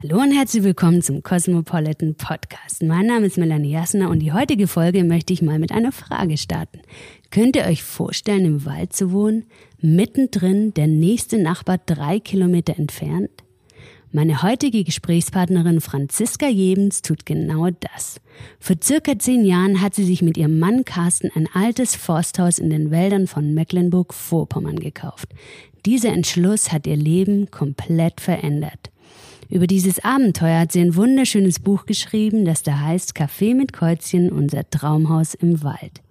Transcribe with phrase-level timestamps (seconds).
[0.00, 2.84] Hallo und herzlich willkommen zum Cosmopolitan Podcast.
[2.84, 6.38] Mein Name ist Melanie Jassner und die heutige Folge möchte ich mal mit einer Frage
[6.38, 6.82] starten.
[7.32, 9.46] Könnt ihr euch vorstellen, im Wald zu wohnen?
[9.80, 13.42] Mittendrin, der nächste Nachbar drei Kilometer entfernt?
[14.12, 18.20] Meine heutige Gesprächspartnerin Franziska Jebens tut genau das.
[18.60, 22.70] Vor circa zehn Jahren hat sie sich mit ihrem Mann Carsten ein altes Forsthaus in
[22.70, 25.30] den Wäldern von Mecklenburg-Vorpommern gekauft.
[25.84, 28.92] Dieser Entschluss hat ihr Leben komplett verändert.
[29.50, 34.30] Über dieses Abenteuer hat sie ein wunderschönes Buch geschrieben, das da heißt Kaffee mit Käuzchen,
[34.30, 36.02] unser Traumhaus im Wald.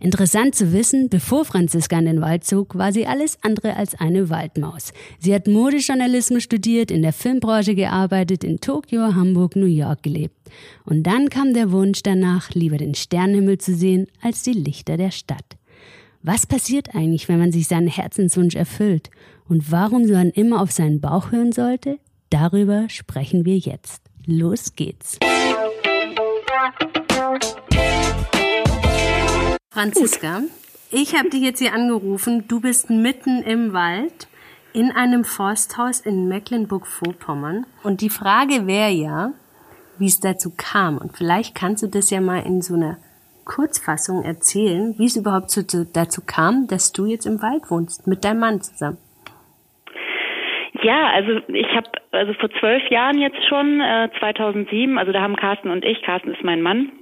[0.00, 4.28] Interessant zu wissen, bevor Franziska in den Wald zog, war sie alles andere als eine
[4.28, 4.92] Waldmaus.
[5.20, 10.36] Sie hat Modejournalismus studiert, in der Filmbranche gearbeitet, in Tokio, Hamburg, New York gelebt.
[10.84, 15.12] Und dann kam der Wunsch danach, lieber den Sternenhimmel zu sehen, als die Lichter der
[15.12, 15.56] Stadt.
[16.22, 19.10] Was passiert eigentlich, wenn man sich seinen Herzenswunsch erfüllt?
[19.48, 21.98] Und warum man immer auf seinen Bauch hören sollte?
[22.30, 24.02] Darüber sprechen wir jetzt.
[24.26, 25.18] Los geht's.
[29.70, 30.42] Franziska,
[30.90, 32.46] ich habe dich jetzt hier angerufen.
[32.48, 34.28] Du bist mitten im Wald
[34.72, 37.66] in einem Forsthaus in Mecklenburg-Vorpommern.
[37.82, 39.32] Und die Frage wäre ja,
[39.98, 40.98] wie es dazu kam.
[40.98, 42.98] Und vielleicht kannst du das ja mal in so einer
[43.44, 45.56] Kurzfassung erzählen, wie es überhaupt
[45.92, 48.98] dazu kam, dass du jetzt im Wald wohnst, mit deinem Mann zusammen.
[50.84, 55.34] Ja, also ich habe also vor zwölf Jahren jetzt schon, äh, 2007, also da haben
[55.34, 56.92] Carsten und ich, Carsten ist mein Mann,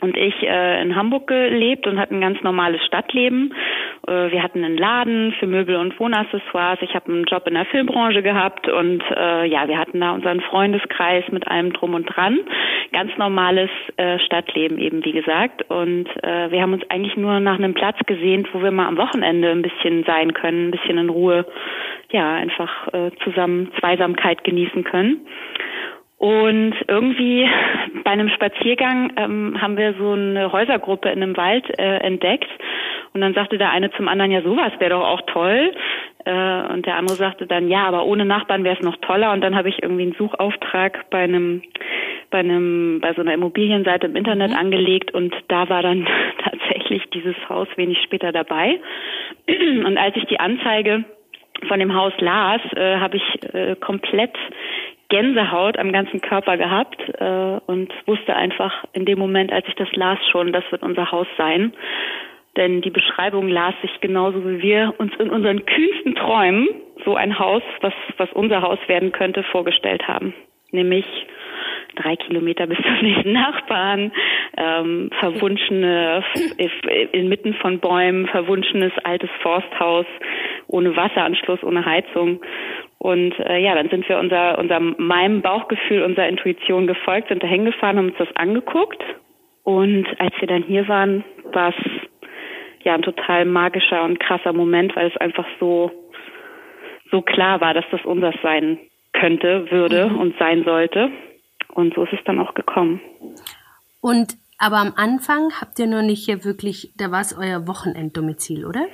[0.00, 3.52] und ich äh, in Hamburg gelebt und hatten ein ganz normales Stadtleben.
[4.06, 6.78] Äh, wir hatten einen Laden für Möbel und Wohnaccessoires.
[6.82, 10.40] Ich habe einen Job in der Filmbranche gehabt und äh, ja, wir hatten da unseren
[10.40, 12.38] Freundeskreis mit allem drum und dran.
[12.92, 15.68] Ganz normales äh, Stadtleben eben, wie gesagt.
[15.70, 18.98] Und äh, wir haben uns eigentlich nur nach einem Platz gesehnt, wo wir mal am
[18.98, 21.46] Wochenende ein bisschen sein können, ein bisschen in Ruhe,
[22.10, 25.26] ja, einfach äh, zusammen Zweisamkeit genießen können.
[26.24, 27.46] Und irgendwie
[28.02, 32.48] bei einem Spaziergang ähm, haben wir so eine Häusergruppe in einem Wald äh, entdeckt.
[33.12, 35.74] Und dann sagte der eine zum anderen, ja, sowas wäre doch auch toll.
[36.24, 39.32] Äh, und der andere sagte dann, ja, aber ohne Nachbarn wäre es noch toller.
[39.32, 41.60] Und dann habe ich irgendwie einen Suchauftrag bei einem,
[42.30, 44.56] bei einem, bei so einer Immobilienseite im Internet mhm.
[44.56, 46.08] angelegt und da war dann
[46.42, 48.80] tatsächlich dieses Haus wenig später dabei.
[49.46, 51.04] Und als ich die Anzeige
[51.68, 54.32] von dem Haus las, äh, habe ich äh, komplett
[55.14, 59.86] Gänsehaut am ganzen Körper gehabt äh, und wusste einfach in dem Moment, als ich das
[59.92, 61.72] las, schon, das wird unser Haus sein.
[62.56, 66.66] Denn die Beschreibung las sich genauso wie wir uns in unseren kühnsten Träumen
[67.04, 70.34] so ein Haus, was, was unser Haus werden könnte, vorgestellt haben.
[70.72, 71.06] Nämlich
[71.94, 74.10] drei Kilometer bis zum nächsten Nachbarn,
[74.56, 76.24] ähm, verwunschene,
[77.12, 80.06] inmitten von Bäumen, verwunschenes altes Forsthaus,
[80.74, 82.40] ohne Wasseranschluss, ohne Heizung.
[82.98, 87.46] Und äh, ja, dann sind wir unser, unser meinem Bauchgefühl, unserer Intuition gefolgt, sind da
[87.46, 89.02] hingefahren, haben uns das angeguckt.
[89.62, 91.84] Und als wir dann hier waren, war es
[92.82, 95.90] ja ein total magischer und krasser Moment, weil es einfach so
[97.10, 98.78] so klar war, dass das unseres sein
[99.12, 100.18] könnte, würde mhm.
[100.18, 101.10] und sein sollte.
[101.72, 103.00] Und so ist es dann auch gekommen.
[104.00, 108.64] Und aber am Anfang habt ihr noch nicht hier wirklich, da war es euer Wochenenddomizil,
[108.64, 108.86] oder?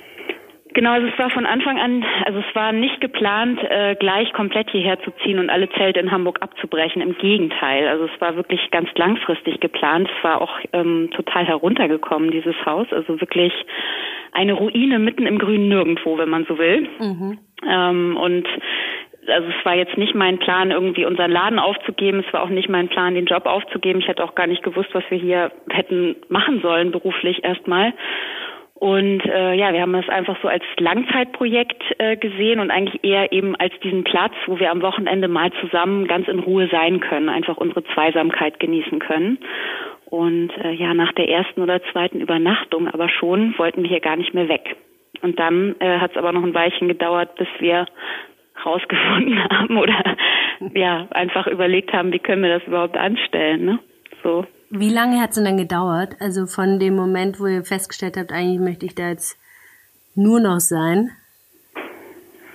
[0.73, 4.69] Genau, also es war von Anfang an, also es war nicht geplant, äh, gleich komplett
[4.69, 7.01] hierher zu ziehen und alle Zelte in Hamburg abzubrechen.
[7.01, 10.09] Im Gegenteil, also es war wirklich ganz langfristig geplant.
[10.17, 12.87] Es war auch ähm, total heruntergekommen, dieses Haus.
[12.91, 13.53] Also wirklich
[14.31, 16.87] eine Ruine mitten im grünen Nirgendwo, wenn man so will.
[16.99, 17.37] Mhm.
[17.69, 18.47] Ähm, und
[19.27, 22.23] also es war jetzt nicht mein Plan, irgendwie unseren Laden aufzugeben.
[22.25, 23.99] Es war auch nicht mein Plan, den Job aufzugeben.
[23.99, 27.93] Ich hätte auch gar nicht gewusst, was wir hier hätten machen sollen beruflich erstmal.
[28.81, 33.31] Und äh, ja, wir haben das einfach so als Langzeitprojekt äh, gesehen und eigentlich eher
[33.31, 37.29] eben als diesen Platz, wo wir am Wochenende mal zusammen ganz in Ruhe sein können,
[37.29, 39.37] einfach unsere Zweisamkeit genießen können.
[40.05, 44.15] Und äh, ja, nach der ersten oder zweiten Übernachtung aber schon wollten wir hier gar
[44.15, 44.75] nicht mehr weg.
[45.21, 47.85] Und dann äh, hat es aber noch ein Weilchen gedauert, bis wir
[48.65, 50.15] rausgefunden haben oder
[50.73, 53.63] ja einfach überlegt haben, wie können wir das überhaupt anstellen.
[53.63, 53.79] Ne?
[54.23, 54.47] So.
[54.73, 56.15] Wie lange hat es denn dann gedauert?
[56.21, 59.37] Also von dem Moment, wo ihr festgestellt habt, eigentlich möchte ich da jetzt
[60.15, 61.09] nur noch sein,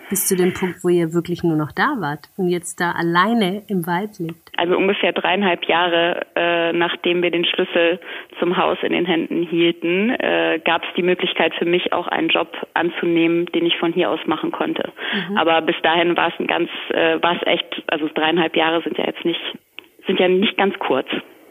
[0.08, 3.64] bis zu dem Punkt, wo ihr wirklich nur noch da wart und jetzt da alleine
[3.68, 4.48] im Wald lebt?
[4.56, 8.00] Also ungefähr dreieinhalb Jahre, äh, nachdem wir den Schlüssel
[8.38, 12.30] zum Haus in den Händen hielten, äh, gab es die Möglichkeit für mich auch einen
[12.30, 14.90] Job anzunehmen, den ich von hier aus machen konnte.
[15.28, 15.36] Mhm.
[15.36, 18.96] Aber bis dahin war es ein ganz, äh, war es echt, also dreieinhalb Jahre sind
[18.96, 19.40] ja jetzt nicht,
[20.06, 21.08] sind ja nicht ganz kurz.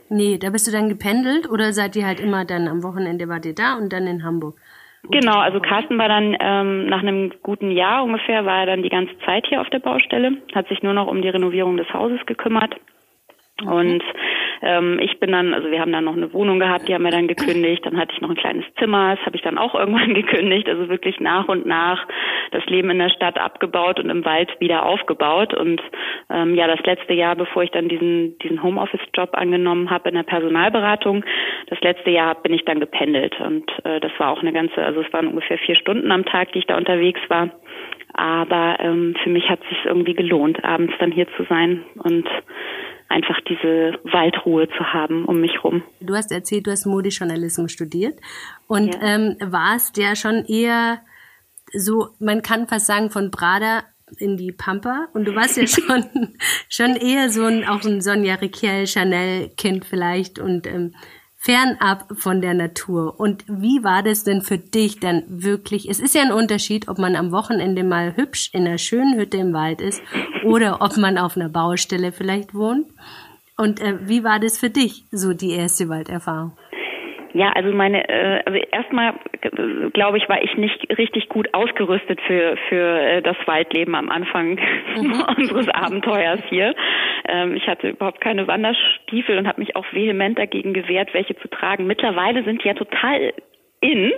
[0.10, 3.46] Nee, da bist du dann gependelt oder seid ihr halt immer dann am Wochenende wart
[3.46, 4.56] ihr da und dann in Hamburg?
[5.10, 8.90] Genau, also Carsten war dann ähm, nach einem guten Jahr ungefähr, war er dann die
[8.90, 12.26] ganze Zeit hier auf der Baustelle, hat sich nur noch um die Renovierung des Hauses
[12.26, 12.76] gekümmert.
[13.62, 13.68] Mhm.
[13.68, 14.04] Und
[14.62, 17.12] ähm, ich bin dann, also wir haben dann noch eine Wohnung gehabt, die haben wir
[17.12, 17.86] dann gekündigt.
[17.86, 20.68] Dann hatte ich noch ein kleines Zimmer, das habe ich dann auch irgendwann gekündigt.
[20.68, 22.06] Also wirklich nach und nach
[22.52, 25.54] das Leben in der Stadt abgebaut und im Wald wieder aufgebaut.
[25.54, 25.82] Und
[26.30, 30.24] ähm, ja, das letzte Jahr, bevor ich dann diesen diesen Homeoffice-Job angenommen habe in der
[30.24, 31.24] Personalberatung,
[31.68, 33.40] das letzte Jahr bin ich dann gependelt.
[33.40, 36.52] Und äh, das war auch eine ganze, also es waren ungefähr vier Stunden am Tag,
[36.54, 37.50] die ich da unterwegs war.
[38.14, 42.26] Aber ähm, für mich hat es sich irgendwie gelohnt, abends dann hier zu sein und
[43.08, 45.84] einfach diese Waldruhe zu haben um mich rum.
[46.00, 48.20] Du hast erzählt, du hast Modejournalismus studiert
[48.68, 49.02] und ja.
[49.02, 51.02] ähm, warst ja schon eher
[51.74, 53.84] so, man kann fast sagen, von Brada
[54.18, 56.06] in die Pampa und du warst ja schon
[56.70, 60.96] schon eher so ein auch ein Sonja Riquel Chanel Kind vielleicht und ähm,
[61.46, 63.20] fernab von der Natur.
[63.20, 65.88] Und wie war das denn für dich dann wirklich?
[65.88, 69.38] Es ist ja ein Unterschied, ob man am Wochenende mal hübsch in einer schönen Hütte
[69.38, 70.02] im Wald ist
[70.44, 72.88] oder ob man auf einer Baustelle vielleicht wohnt.
[73.58, 76.54] Und äh, wie war das für dich, so die erste Walderfahrung?
[77.36, 82.22] Ja, also meine, äh, also erstmal äh, glaube ich, war ich nicht richtig gut ausgerüstet
[82.26, 84.58] für für äh, das Waldleben am Anfang
[84.96, 85.22] mhm.
[85.38, 86.74] unseres Abenteuers hier.
[87.28, 91.50] Ähm, ich hatte überhaupt keine Wanderstiefel und habe mich auch vehement dagegen gewehrt, welche zu
[91.50, 91.88] tragen.
[91.88, 93.34] Mittlerweile sind die ja total
[93.82, 94.14] in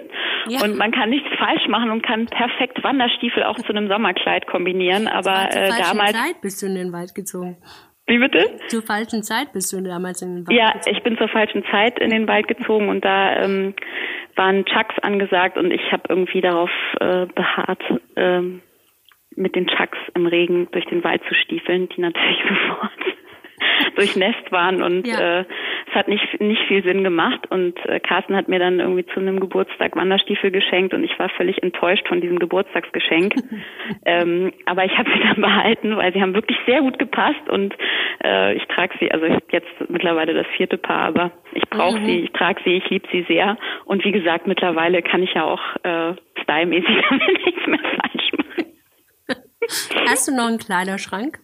[0.47, 0.63] ja.
[0.63, 5.07] und man kann nichts falsch machen und kann perfekt Wanderstiefel auch zu einem Sommerkleid kombinieren.
[5.07, 7.57] Aber äh, damals Zeit bist du in den Wald gezogen.
[8.07, 8.57] Wie bitte?
[8.67, 10.95] Zur falschen Zeit bist du damals in den Wald Ja, gezogen.
[10.95, 13.73] ich bin zur falschen Zeit in den Wald gezogen und da ähm,
[14.35, 16.69] waren Chucks angesagt und ich habe irgendwie darauf
[17.01, 17.83] äh, beharrt,
[18.15, 18.61] ähm,
[19.35, 22.91] mit den Chucks im Regen durch den Wald zu stiefeln, die natürlich sofort
[23.95, 25.39] durchnässt waren und ja.
[25.39, 25.45] äh,
[25.89, 29.19] es hat nicht nicht viel Sinn gemacht und äh, Carsten hat mir dann irgendwie zu
[29.19, 33.35] einem Geburtstag Wanderstiefel geschenkt und ich war völlig enttäuscht von diesem Geburtstagsgeschenk.
[34.05, 37.73] ähm, aber ich habe sie dann behalten, weil sie haben wirklich sehr gut gepasst und
[38.23, 41.99] äh, ich trage sie, also ich habe jetzt mittlerweile das vierte Paar, aber ich brauche
[41.99, 42.05] mhm.
[42.05, 45.43] sie, ich trage sie, ich liebe sie sehr und wie gesagt, mittlerweile kann ich ja
[45.43, 46.13] auch äh,
[46.43, 48.65] stylmäßig damit nichts mehr falsch machen.
[50.07, 51.39] Hast du noch einen Kleiderschrank?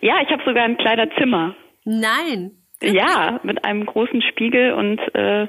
[0.00, 1.54] Ja, ich habe sogar ein Kleiderzimmer.
[1.84, 2.52] Nein.
[2.82, 5.46] Ja, mit einem großen Spiegel und äh,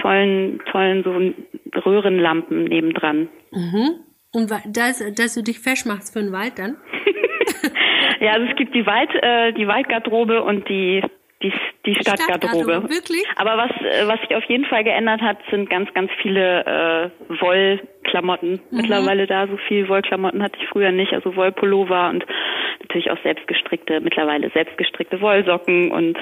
[0.00, 3.28] tollen, tollen so Röhrenlampen nebendran.
[3.52, 4.00] Mhm.
[4.32, 6.76] Und dass, dass du dich fesch machst für den Wald dann?
[8.20, 11.02] ja, also es gibt die Wald, äh, die Waldgarderobe und die
[11.44, 11.52] die,
[11.84, 12.64] die Stadtgarderobe.
[12.64, 12.90] Stadtgarderobe.
[12.90, 13.24] Wirklich?
[13.36, 17.40] Aber was, äh, was sich auf jeden Fall geändert hat, sind ganz, ganz viele äh,
[17.40, 18.52] Wollklamotten.
[18.70, 18.76] Mhm.
[18.76, 21.12] Mittlerweile da so viel Wollklamotten hatte ich früher nicht.
[21.12, 22.24] Also Wollpullover und
[22.94, 26.16] natürlich auch selbstgestrickte, mittlerweile selbstgestrickte Wollsocken und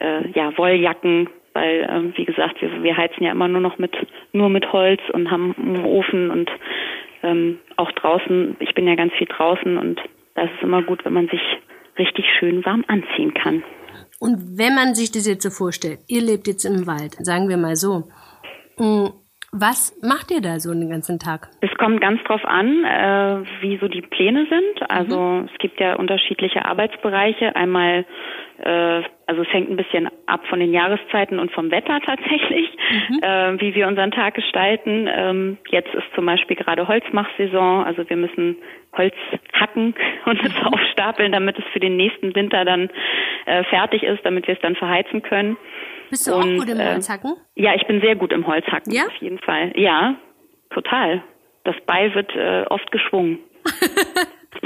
[0.00, 3.94] äh, ja, Wolljacken weil ähm, wie gesagt wir, wir heizen ja immer nur noch mit
[4.32, 6.50] nur mit Holz und haben einen Ofen und
[7.22, 10.00] ähm, auch draußen ich bin ja ganz viel draußen und
[10.34, 11.42] da ist immer gut wenn man sich
[11.98, 13.62] richtig schön warm anziehen kann.
[14.18, 17.58] Und wenn man sich das jetzt so vorstellt, ihr lebt jetzt im Wald, sagen wir
[17.58, 18.08] mal so,
[18.78, 19.08] mm,
[19.54, 21.50] was macht ihr da so den ganzen Tag?
[21.60, 24.90] Es kommt ganz drauf an, äh, wie so die Pläne sind.
[24.90, 25.48] Also mhm.
[25.52, 27.54] es gibt ja unterschiedliche Arbeitsbereiche.
[27.54, 28.06] Einmal,
[28.64, 32.70] äh, also es hängt ein bisschen ab von den Jahreszeiten und vom Wetter tatsächlich,
[33.10, 33.18] mhm.
[33.22, 35.06] äh, wie wir unseren Tag gestalten.
[35.14, 37.84] Ähm, jetzt ist zum Beispiel gerade Holzmachsaison.
[37.84, 38.56] Also wir müssen
[38.96, 39.14] Holz
[39.52, 39.94] hacken
[40.24, 42.88] und es aufstapeln, damit es für den nächsten Winter dann
[43.44, 45.58] äh, fertig ist, damit wir es dann verheizen können.
[46.12, 47.36] Bist du und, auch gut im äh, Holzhacken?
[47.54, 49.06] Ja, ich bin sehr gut im Holzhacken, ja?
[49.06, 49.72] auf jeden Fall.
[49.76, 50.16] Ja,
[50.68, 51.22] total.
[51.64, 53.38] Das Beil wird äh, oft geschwungen.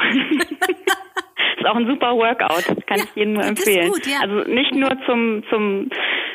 [1.57, 3.93] ist auch ein super Workout, kann ja, ich jedem nur empfehlen.
[3.93, 4.19] Gut, ja.
[4.23, 5.89] Also nicht nur zum zum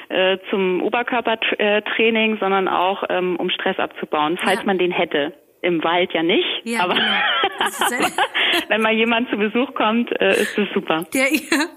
[0.07, 4.65] äh, zum Oberkörpertraining, sondern auch ähm, um Stress abzubauen, falls ja.
[4.65, 8.07] man den hätte im Wald ja nicht, ja, aber genau.
[8.67, 11.05] wenn mal jemand zu Besuch kommt, äh, ist das super.
[11.13, 11.27] Der,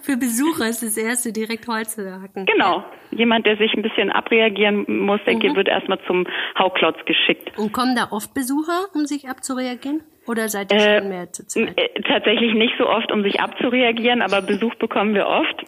[0.02, 2.46] für Besucher ist das erste direkt Holz hacken.
[2.46, 2.78] Genau.
[2.78, 2.84] Ja.
[3.10, 5.56] Jemand, der sich ein bisschen abreagieren muss, der mhm.
[5.56, 6.26] wird erstmal zum
[6.58, 7.56] Hauklotz geschickt.
[7.58, 10.02] Und kommen da oft Besucher, um sich abzureagieren?
[10.26, 11.78] Oder seid ihr äh, schon mehr zu zweit?
[11.78, 15.64] Äh, tatsächlich nicht so oft, um sich abzureagieren, aber Besuch bekommen wir oft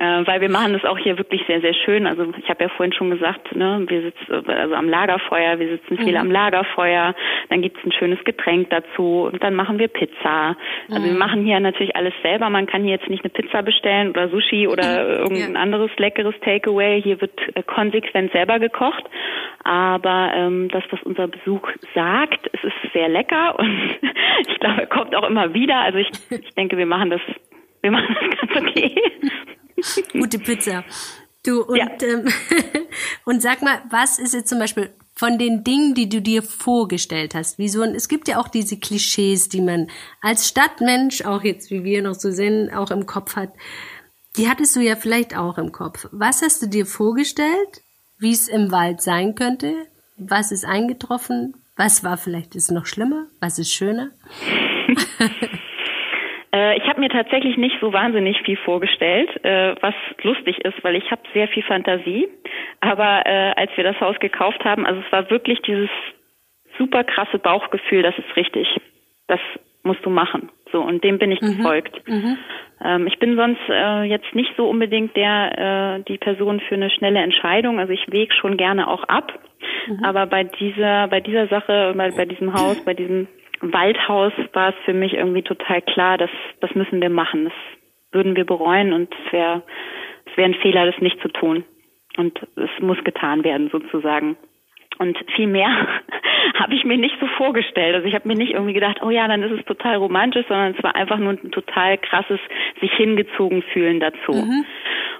[0.00, 2.06] äh, weil wir machen das auch hier wirklich sehr, sehr schön.
[2.06, 5.98] Also ich habe ja vorhin schon gesagt, ne, wir sitzen also am Lagerfeuer, wir sitzen
[5.98, 6.20] viel mhm.
[6.20, 7.14] am Lagerfeuer,
[7.50, 10.56] dann gibt's ein schönes Getränk dazu und dann machen wir Pizza.
[10.88, 11.04] Also mhm.
[11.04, 12.48] wir machen hier natürlich alles selber.
[12.48, 15.10] Man kann hier jetzt nicht eine Pizza bestellen oder Sushi oder mhm.
[15.10, 15.60] irgendein ja.
[15.60, 17.02] anderes leckeres Takeaway.
[17.02, 19.04] Hier wird äh, konsequent selber gekocht.
[19.64, 23.98] Aber ähm, das, was unser Besuch sagt, es ist sehr lecker und
[24.48, 25.76] ich glaube, er kommt auch immer wieder.
[25.80, 27.20] Also ich, ich denke, wir machen das
[27.82, 28.94] wir machen das ganz okay.
[30.12, 30.84] Gute Pizza.
[31.44, 31.88] Du, und, ja.
[32.02, 32.28] ähm,
[33.24, 37.34] und sag mal, was ist jetzt zum Beispiel von den Dingen, die du dir vorgestellt
[37.34, 37.58] hast.
[37.58, 39.88] Wie so ein, es gibt ja auch diese Klischees, die man
[40.22, 43.50] als Stadtmensch, auch jetzt wie wir noch so sind, auch im Kopf hat.
[44.38, 46.08] Die hattest du ja vielleicht auch im Kopf.
[46.10, 47.82] Was hast du dir vorgestellt,
[48.18, 49.86] wie es im Wald sein könnte?
[50.16, 51.54] Was ist eingetroffen?
[51.76, 53.26] Was war vielleicht ist noch schlimmer?
[53.40, 54.12] Was ist schöner?
[56.52, 60.96] Äh, ich habe mir tatsächlich nicht so wahnsinnig viel vorgestellt, äh, was lustig ist, weil
[60.96, 62.28] ich habe sehr viel Fantasie.
[62.80, 65.90] Aber äh, als wir das Haus gekauft haben, also es war wirklich dieses
[66.78, 68.68] super krasse Bauchgefühl, das ist richtig.
[69.28, 69.40] Das
[69.82, 70.50] musst du machen.
[70.72, 71.56] So, und dem bin ich mhm.
[71.56, 72.08] gefolgt.
[72.08, 72.38] Mhm.
[72.84, 76.90] Ähm, ich bin sonst äh, jetzt nicht so unbedingt der äh, die Person für eine
[76.90, 77.78] schnelle Entscheidung.
[77.78, 79.38] Also ich wege schon gerne auch ab.
[79.86, 80.04] Mhm.
[80.04, 83.28] Aber bei dieser, bei dieser Sache, bei, bei diesem Haus, bei diesem
[83.60, 87.44] Waldhaus war es für mich irgendwie total klar, dass das müssen wir machen.
[87.44, 87.52] Das
[88.12, 89.62] würden wir bereuen und es wäre
[90.26, 91.64] es wäre ein Fehler, das nicht zu tun.
[92.16, 94.36] Und es muss getan werden sozusagen.
[95.00, 95.70] Und viel mehr
[96.56, 97.94] habe ich mir nicht so vorgestellt.
[97.94, 100.74] Also ich habe mir nicht irgendwie gedacht, oh ja, dann ist es total romantisch, sondern
[100.76, 102.38] es war einfach nur ein total krasses
[102.82, 104.32] sich hingezogen fühlen dazu.
[104.32, 104.66] Mhm.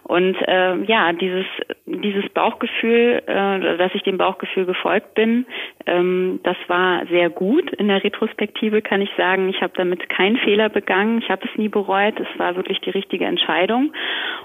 [0.03, 1.47] Und äh, ja, dieses
[1.87, 5.47] dieses Bauchgefühl, äh, dass ich dem Bauchgefühl gefolgt bin,
[5.87, 7.73] ähm, das war sehr gut.
[7.73, 11.23] In der Retrospektive kann ich sagen, ich habe damit keinen Fehler begangen.
[11.23, 12.21] Ich habe es nie bereut.
[12.21, 13.95] Es war wirklich die richtige Entscheidung.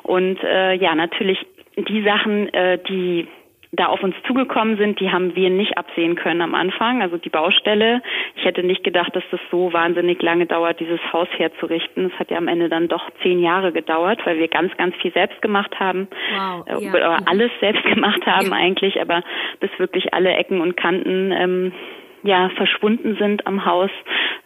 [0.03, 3.27] Und äh, ja, natürlich die Sachen, äh, die
[3.75, 7.01] da auf uns zugekommen sind, die haben wir nicht absehen können am Anfang.
[7.01, 8.01] Also die Baustelle.
[8.35, 12.11] Ich hätte nicht gedacht, dass das so wahnsinnig lange dauert, dieses Haus herzurichten.
[12.13, 15.11] Es hat ja am Ende dann doch zehn Jahre gedauert, weil wir ganz, ganz viel
[15.13, 16.07] selbst gemacht haben.
[16.33, 16.93] Wow, äh, ja.
[16.93, 18.53] Oder alles selbst gemacht haben ja.
[18.53, 19.23] eigentlich, aber
[19.59, 21.73] bis wirklich alle Ecken und Kanten ähm,
[22.25, 23.91] ja verschwunden sind am Haus,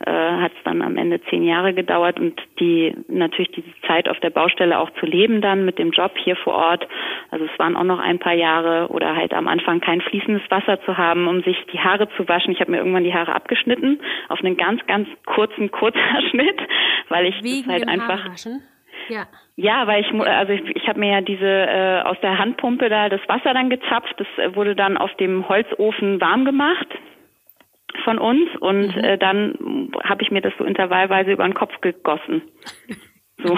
[0.05, 4.19] äh, hat es dann am Ende zehn Jahre gedauert und die natürlich diese Zeit auf
[4.19, 6.87] der Baustelle auch zu leben dann mit dem Job hier vor Ort.
[7.31, 10.81] Also es waren auch noch ein paar Jahre oder halt am Anfang kein fließendes Wasser
[10.83, 12.51] zu haben, um sich die Haare zu waschen.
[12.51, 16.59] Ich habe mir irgendwann die Haare abgeschnitten auf einen ganz ganz kurzen Kurzhaarschnitt,
[17.09, 18.29] weil ich Wegen halt einfach
[19.07, 19.25] ja.
[19.55, 23.09] Ja, weil ich also ich, ich habe mir ja diese äh, aus der Handpumpe da
[23.09, 24.15] das Wasser dann gezapft.
[24.17, 26.87] Das äh, wurde dann auf dem Holzofen warm gemacht
[28.03, 29.03] von uns und mhm.
[29.03, 32.43] äh, dann habe ich mir das so intervallweise über den Kopf gegossen.
[33.41, 33.57] So.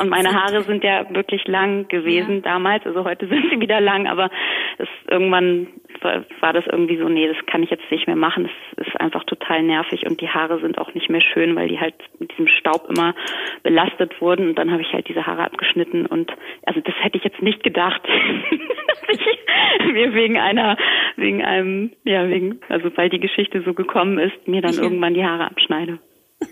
[0.00, 2.40] Und meine Haare sind ja wirklich lang gewesen ja.
[2.40, 4.30] damals, also heute sind sie wieder lang, aber
[4.78, 5.66] es, irgendwann
[6.04, 8.48] war, das irgendwie so, nee, das kann ich jetzt nicht mehr machen.
[8.76, 11.80] Das ist einfach total nervig und die Haare sind auch nicht mehr schön, weil die
[11.80, 13.14] halt mit diesem Staub immer
[13.62, 16.32] belastet wurden und dann habe ich halt diese Haare abgeschnitten und
[16.66, 18.02] also das hätte ich jetzt nicht gedacht,
[19.08, 20.76] dass ich mir wegen einer,
[21.16, 25.24] wegen einem, ja, wegen, also weil die Geschichte so gekommen ist, mir dann irgendwann die
[25.24, 25.98] Haare abschneide.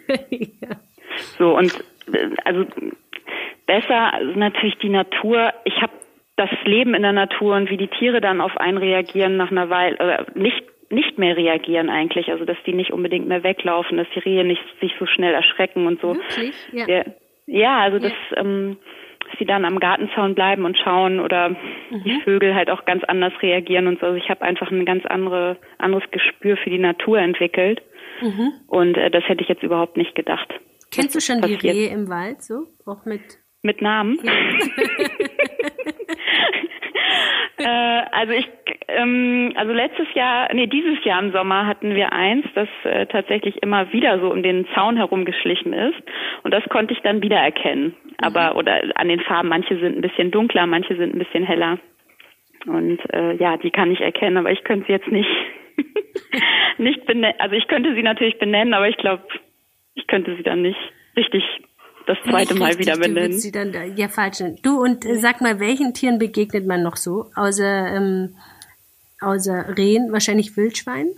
[0.30, 0.76] ja.
[1.38, 1.72] So und
[2.12, 2.66] äh, also
[3.66, 5.52] besser also natürlich die Natur.
[5.64, 5.92] Ich habe
[6.36, 9.70] das Leben in der Natur und wie die Tiere dann auf einen reagieren nach einer
[9.70, 14.06] Weile, oder nicht nicht mehr reagieren eigentlich, also dass die nicht unbedingt mehr weglaufen, dass
[14.14, 16.14] die Rehe nicht sich so schnell erschrecken und so.
[16.14, 16.54] Wirklich?
[16.72, 17.02] Ja.
[17.46, 18.10] Ja, also ja.
[18.10, 18.76] dass, ähm,
[19.24, 22.04] dass sie dann am Gartenzaun bleiben und schauen oder mhm.
[22.04, 24.06] die Vögel halt auch ganz anders reagieren und so.
[24.06, 27.82] Also ich habe einfach ein ganz andere anderes Gespür für die Natur entwickelt
[28.20, 28.52] mhm.
[28.66, 30.52] und äh, das hätte ich jetzt überhaupt nicht gedacht.
[30.90, 31.62] Kennst du schon passiert.
[31.62, 32.66] die Rehe im Wald so?
[32.84, 33.22] Auch mit
[33.62, 34.18] mit Namen?
[34.22, 34.32] Ja.
[37.64, 38.48] äh, also ich,
[38.88, 43.62] ähm, also letztes Jahr, nee, dieses Jahr im Sommer hatten wir eins, das äh, tatsächlich
[43.62, 45.98] immer wieder so um den Zaun herumgeschlichen ist.
[46.42, 47.94] Und das konnte ich dann wiedererkennen.
[48.18, 48.56] Aber, mhm.
[48.58, 51.78] oder an den Farben, manche sind ein bisschen dunkler, manche sind ein bisschen heller.
[52.66, 55.30] Und äh, ja, die kann ich erkennen, aber ich könnte sie jetzt nicht,
[56.78, 57.38] nicht benennen.
[57.38, 59.24] Also ich könnte sie natürlich benennen, aber ich glaube,
[59.94, 60.78] ich könnte sie dann nicht
[61.16, 61.44] richtig
[62.06, 63.32] das zweite Mal wieder benennen.
[63.32, 64.42] Sie dann, ja, falsch.
[64.62, 67.26] Du und äh, sag mal, welchen Tieren begegnet man noch so?
[67.34, 68.34] Außer, ähm,
[69.20, 71.08] außer Rehen, wahrscheinlich Wildschwein?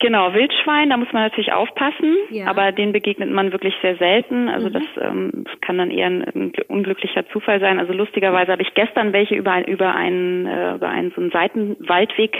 [0.00, 2.46] Genau, Wildschwein, da muss man natürlich aufpassen, ja.
[2.46, 4.48] aber den begegnet man wirklich sehr selten.
[4.48, 4.72] Also mhm.
[4.72, 7.78] das, ähm, kann dann eher ein, ein, unglücklicher Zufall sein.
[7.78, 12.34] Also lustigerweise habe ich gestern welche über, über einen äh, über einen so einen Seitenwaldweg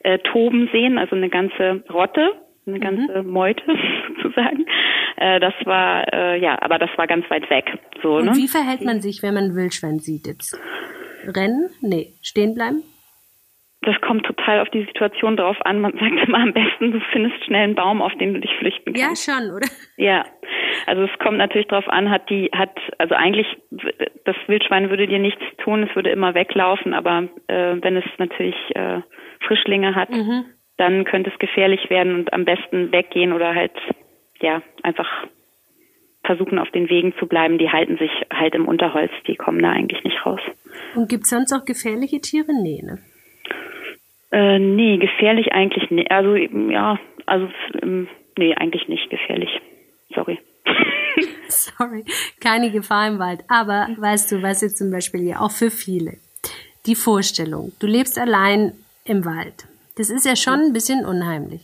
[0.00, 2.32] äh, toben sehen, also eine ganze Rotte
[2.66, 2.82] eine mhm.
[2.82, 3.30] ganze mhm.
[3.30, 3.62] Meute
[4.22, 4.66] sozusagen.
[5.20, 7.66] Äh, das war äh, ja, aber das war ganz weit weg.
[8.02, 8.32] So, Und ne?
[8.34, 10.58] wie verhält man sich, wenn man Wildschwein sieht jetzt?
[11.24, 11.70] Rennen?
[11.82, 12.82] Nee, stehen bleiben?
[13.82, 15.80] Das kommt total auf die Situation drauf an.
[15.80, 18.92] Man sagt immer am besten, du findest schnell einen Baum, auf den du dich flüchten
[18.92, 19.26] kannst.
[19.26, 19.66] Ja, schon, oder?
[19.96, 20.24] Ja.
[20.86, 23.46] Also es kommt natürlich drauf an, hat die, hat, also eigentlich,
[24.24, 28.56] das Wildschwein würde dir nichts tun, es würde immer weglaufen, aber äh, wenn es natürlich
[28.74, 29.00] äh,
[29.46, 30.44] Frischlinge hat, mhm
[30.80, 33.76] dann könnte es gefährlich werden und am besten weggehen oder halt
[34.42, 35.08] ja einfach
[36.24, 37.58] versuchen auf den Wegen zu bleiben.
[37.58, 40.40] Die halten sich halt im Unterholz, die kommen da eigentlich nicht raus.
[40.94, 42.52] Und gibt es sonst auch gefährliche Tiere?
[42.52, 42.98] Nee, ne?
[44.32, 46.10] Äh, nee, gefährlich eigentlich nicht.
[46.10, 47.48] Also ja, also
[47.82, 49.50] ähm, nee, eigentlich nicht gefährlich.
[50.14, 50.38] Sorry.
[51.48, 52.04] Sorry,
[52.40, 53.40] keine Gefahr im Wald.
[53.48, 56.14] Aber weißt du, was jetzt zum Beispiel ja auch für viele,
[56.86, 58.72] die Vorstellung, du lebst allein
[59.04, 59.66] im Wald.
[59.96, 61.62] Das ist ja schon ein bisschen unheimlich.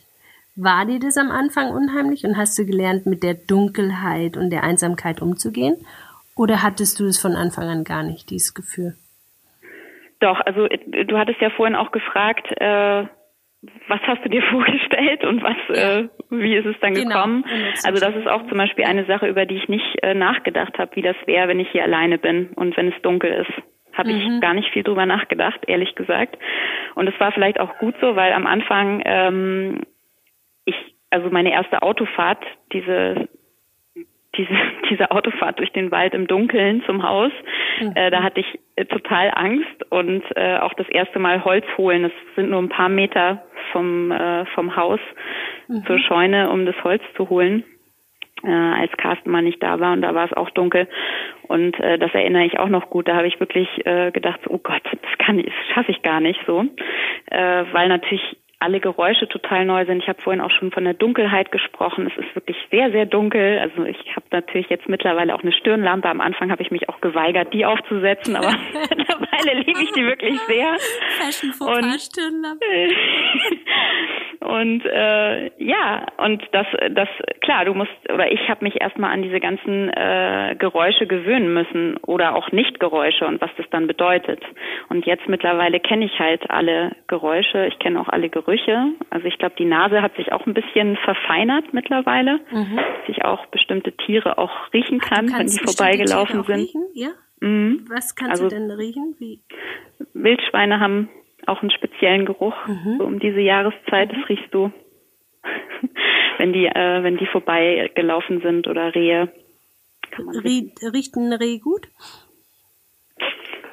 [0.56, 4.64] War dir das am Anfang unheimlich und hast du gelernt, mit der Dunkelheit und der
[4.64, 5.76] Einsamkeit umzugehen?
[6.34, 8.94] Oder hattest du es von Anfang an gar nicht, dieses Gefühl?
[10.20, 13.04] Doch, also du hattest ja vorhin auch gefragt, äh,
[13.88, 17.16] was hast du dir vorgestellt und was, äh, wie ist es dann genau.
[17.16, 17.44] gekommen?
[17.84, 20.96] Also das ist auch zum Beispiel eine Sache, über die ich nicht äh, nachgedacht habe,
[20.96, 23.62] wie das wäre, wenn ich hier alleine bin und wenn es dunkel ist.
[23.92, 24.16] Habe mhm.
[24.16, 26.38] ich gar nicht viel drüber nachgedacht, ehrlich gesagt.
[26.94, 29.80] Und es war vielleicht auch gut so, weil am Anfang ähm,
[31.10, 33.28] also meine erste Autofahrt, diese
[34.36, 34.54] diese,
[34.90, 37.32] diese Autofahrt durch den Wald im Dunkeln zum Haus,
[37.80, 37.92] mhm.
[37.94, 42.04] äh, da hatte ich äh, total Angst und äh, auch das erste Mal Holz holen.
[42.04, 45.00] Das sind nur ein paar Meter vom, äh, vom Haus
[45.68, 45.84] mhm.
[45.86, 47.64] zur Scheune, um das Holz zu holen.
[48.44, 50.86] Äh, als Carsten mal nicht da war und da war es auch dunkel
[51.48, 53.08] und äh, das erinnere ich auch noch gut.
[53.08, 56.20] Da habe ich wirklich äh, gedacht, oh Gott, das kann ich, das schaffe ich gar
[56.20, 56.66] nicht so,
[57.30, 60.02] äh, weil natürlich alle Geräusche total neu sind.
[60.02, 62.10] Ich habe vorhin auch schon von der Dunkelheit gesprochen.
[62.10, 63.58] Es ist wirklich sehr, sehr dunkel.
[63.58, 66.08] Also ich habe natürlich jetzt mittlerweile auch eine Stirnlampe.
[66.08, 70.40] Am Anfang habe ich mich auch geweigert, die aufzusetzen, aber mittlerweile liebe ich die wirklich
[70.40, 70.74] sehr.
[71.18, 72.64] Fashion und, Stirnlampe.
[74.40, 77.08] und äh, ja, und das, das
[77.42, 81.98] klar, du musst oder ich habe mich erstmal an diese ganzen äh, Geräusche gewöhnen müssen
[81.98, 84.42] oder auch Nicht-Geräusche und was das dann bedeutet.
[84.88, 87.66] Und jetzt mittlerweile kenne ich halt alle Geräusche.
[87.66, 88.92] Ich kenne auch alle Gerüche.
[89.10, 92.76] Also ich glaube, die Nase hat sich auch ein bisschen verfeinert mittlerweile, mhm.
[92.76, 96.56] dass ich auch bestimmte Tiere auch riechen kann, wenn die vorbeigelaufen sind.
[96.56, 96.86] Riechen?
[96.94, 97.08] Ja?
[97.40, 97.86] Mhm.
[97.88, 99.16] Was kannst also, du denn riechen?
[99.18, 99.40] Wie?
[100.14, 101.08] Wildschweine haben
[101.46, 102.98] auch einen speziellen Geruch mhm.
[102.98, 104.10] so um diese Jahreszeit.
[104.10, 104.24] Das mhm.
[104.24, 104.72] riechst du,
[106.38, 109.32] wenn die äh, wenn die vorbeigelaufen sind oder Rehe.
[110.44, 111.88] Rie riecht ein Reh gut?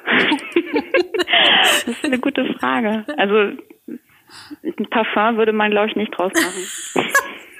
[1.16, 3.04] das ist eine gute Frage.
[3.16, 3.56] Also
[4.62, 6.62] ein Parfum würde man, glaube ich, nicht draus machen.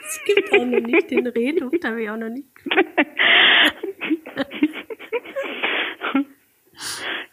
[0.04, 2.48] es gibt auch noch nicht den Rehduft, habe ich auch noch nicht.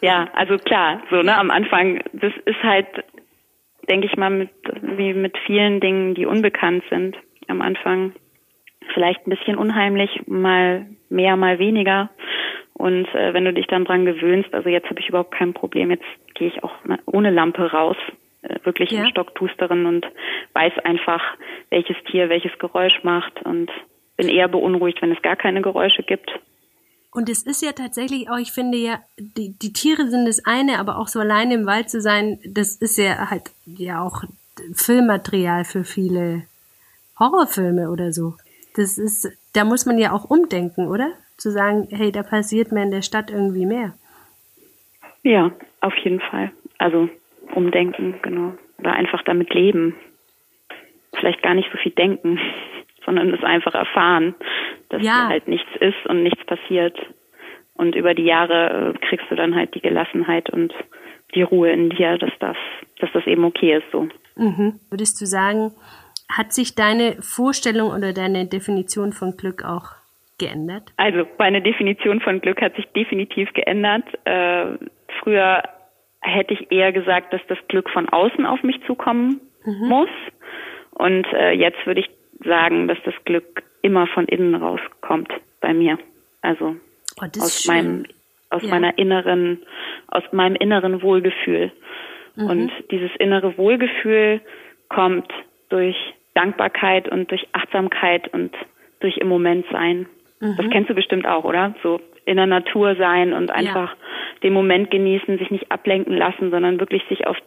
[0.02, 2.88] ja, also klar, so ne, am Anfang, das ist halt,
[3.89, 4.50] denke ich mal, mit
[4.82, 7.17] wie mit vielen Dingen, die unbekannt sind,
[7.48, 8.13] am Anfang
[8.93, 12.10] vielleicht ein bisschen unheimlich, mal mehr, mal weniger.
[12.82, 15.91] Und äh, wenn du dich dann dran gewöhnst, also jetzt habe ich überhaupt kein Problem,
[15.91, 16.74] jetzt gehe ich auch
[17.06, 17.96] ohne Lampe raus
[18.41, 19.02] äh, wirklich ja.
[19.02, 20.04] im Stocktusterin und
[20.54, 21.22] weiß einfach,
[21.70, 23.70] welches Tier welches Geräusch macht und
[24.17, 26.32] bin eher beunruhigt, wenn es gar keine Geräusche gibt.
[27.12, 30.80] Und es ist ja tatsächlich auch, ich finde ja, die, die Tiere sind das eine,
[30.80, 34.24] aber auch so alleine im Wald zu sein, das ist ja halt ja auch
[34.74, 36.48] Filmmaterial für viele
[37.20, 38.34] Horrorfilme oder so.
[38.76, 41.12] Das ist, da muss man ja auch umdenken, oder?
[41.41, 43.95] Zu sagen, hey, da passiert mir in der Stadt irgendwie mehr.
[45.23, 46.51] Ja, auf jeden Fall.
[46.77, 47.10] Also
[47.56, 48.54] umdenken, genau.
[48.77, 49.95] Oder einfach damit leben.
[51.15, 52.39] Vielleicht gar nicht so viel denken,
[53.06, 54.36] sondern es einfach erfahren,
[54.89, 55.30] dass ja.
[55.30, 56.95] halt nichts ist und nichts passiert.
[57.73, 60.71] Und über die Jahre äh, kriegst du dann halt die Gelassenheit und
[61.34, 62.58] die Ruhe in dir, dass das,
[62.99, 64.10] dass das eben okay ist so.
[64.36, 64.80] Mhm.
[64.91, 65.71] Würdest du sagen,
[66.30, 70.01] hat sich deine Vorstellung oder deine Definition von Glück auch
[70.41, 70.84] geändert?
[70.97, 74.04] Also meine Definition von Glück hat sich definitiv geändert.
[74.25, 74.77] Äh,
[75.21, 75.63] früher
[76.21, 79.88] hätte ich eher gesagt, dass das Glück von außen auf mich zukommen mhm.
[79.88, 80.10] muss.
[80.91, 82.10] Und äh, jetzt würde ich
[82.43, 85.97] sagen, dass das Glück immer von innen rauskommt bei mir.
[86.41, 86.75] Also
[87.21, 87.75] oh, aus schön.
[87.75, 88.06] meinem
[88.49, 88.69] aus ja.
[88.69, 89.63] meiner inneren
[90.08, 91.71] aus meinem inneren Wohlgefühl.
[92.36, 92.49] Mhm.
[92.49, 94.41] Und dieses innere Wohlgefühl
[94.89, 95.32] kommt
[95.69, 95.95] durch
[96.34, 98.54] Dankbarkeit und durch Achtsamkeit und
[98.99, 100.08] durch im Moment sein.
[100.41, 100.58] Mhm.
[100.58, 101.73] Das kennst du bestimmt auch, oder?
[101.84, 103.97] So in der Natur sein und einfach ja.
[104.43, 107.38] den Moment genießen, sich nicht ablenken lassen, sondern wirklich sich auf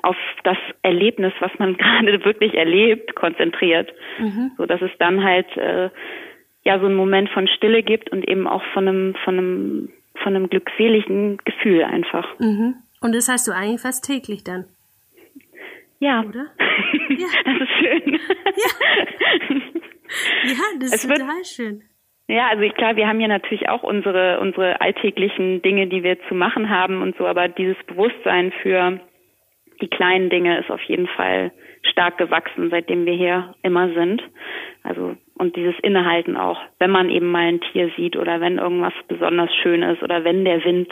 [0.00, 4.52] auf das Erlebnis, was man gerade wirklich erlebt, konzentriert, mhm.
[4.56, 5.90] so dass es dann halt äh,
[6.64, 10.36] ja so einen Moment von Stille gibt und eben auch von einem von einem von
[10.36, 12.28] einem glückseligen Gefühl einfach.
[12.38, 12.74] Mhm.
[13.00, 14.66] Und das hast du eigentlich fast täglich dann.
[16.00, 16.22] Ja.
[16.22, 16.46] Oder?
[17.10, 17.26] Ja.
[17.44, 18.12] Das ist schön.
[18.12, 19.56] Ja,
[20.44, 21.82] ja das ist total schön.
[22.28, 26.18] Ja, also ich klar, wir haben ja natürlich auch unsere unsere alltäglichen Dinge, die wir
[26.28, 29.00] zu machen haben und so, aber dieses Bewusstsein für
[29.80, 34.22] die kleinen Dinge ist auf jeden Fall stark gewachsen, seitdem wir hier immer sind.
[34.82, 38.94] Also und dieses Innehalten auch, wenn man eben mal ein Tier sieht oder wenn irgendwas
[39.06, 40.90] besonders schön ist oder wenn der Wind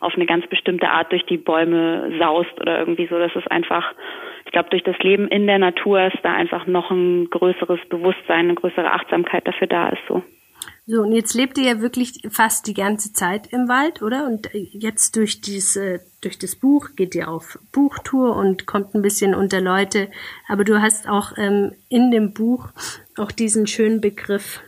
[0.00, 3.18] auf eine ganz bestimmte Art durch die Bäume saust oder irgendwie so.
[3.18, 3.94] Das ist einfach,
[4.54, 8.54] glaube, durch das Leben in der Natur ist da einfach noch ein größeres Bewusstsein, eine
[8.54, 10.22] größere Achtsamkeit dafür da ist so.
[10.86, 14.26] So, und jetzt lebt ihr ja wirklich fast die ganze Zeit im Wald, oder?
[14.26, 19.34] Und jetzt durch diese, durch das Buch geht ihr auf Buchtour und kommt ein bisschen
[19.34, 20.08] unter Leute.
[20.46, 22.68] Aber du hast auch ähm, in dem Buch
[23.16, 24.60] auch diesen schönen Begriff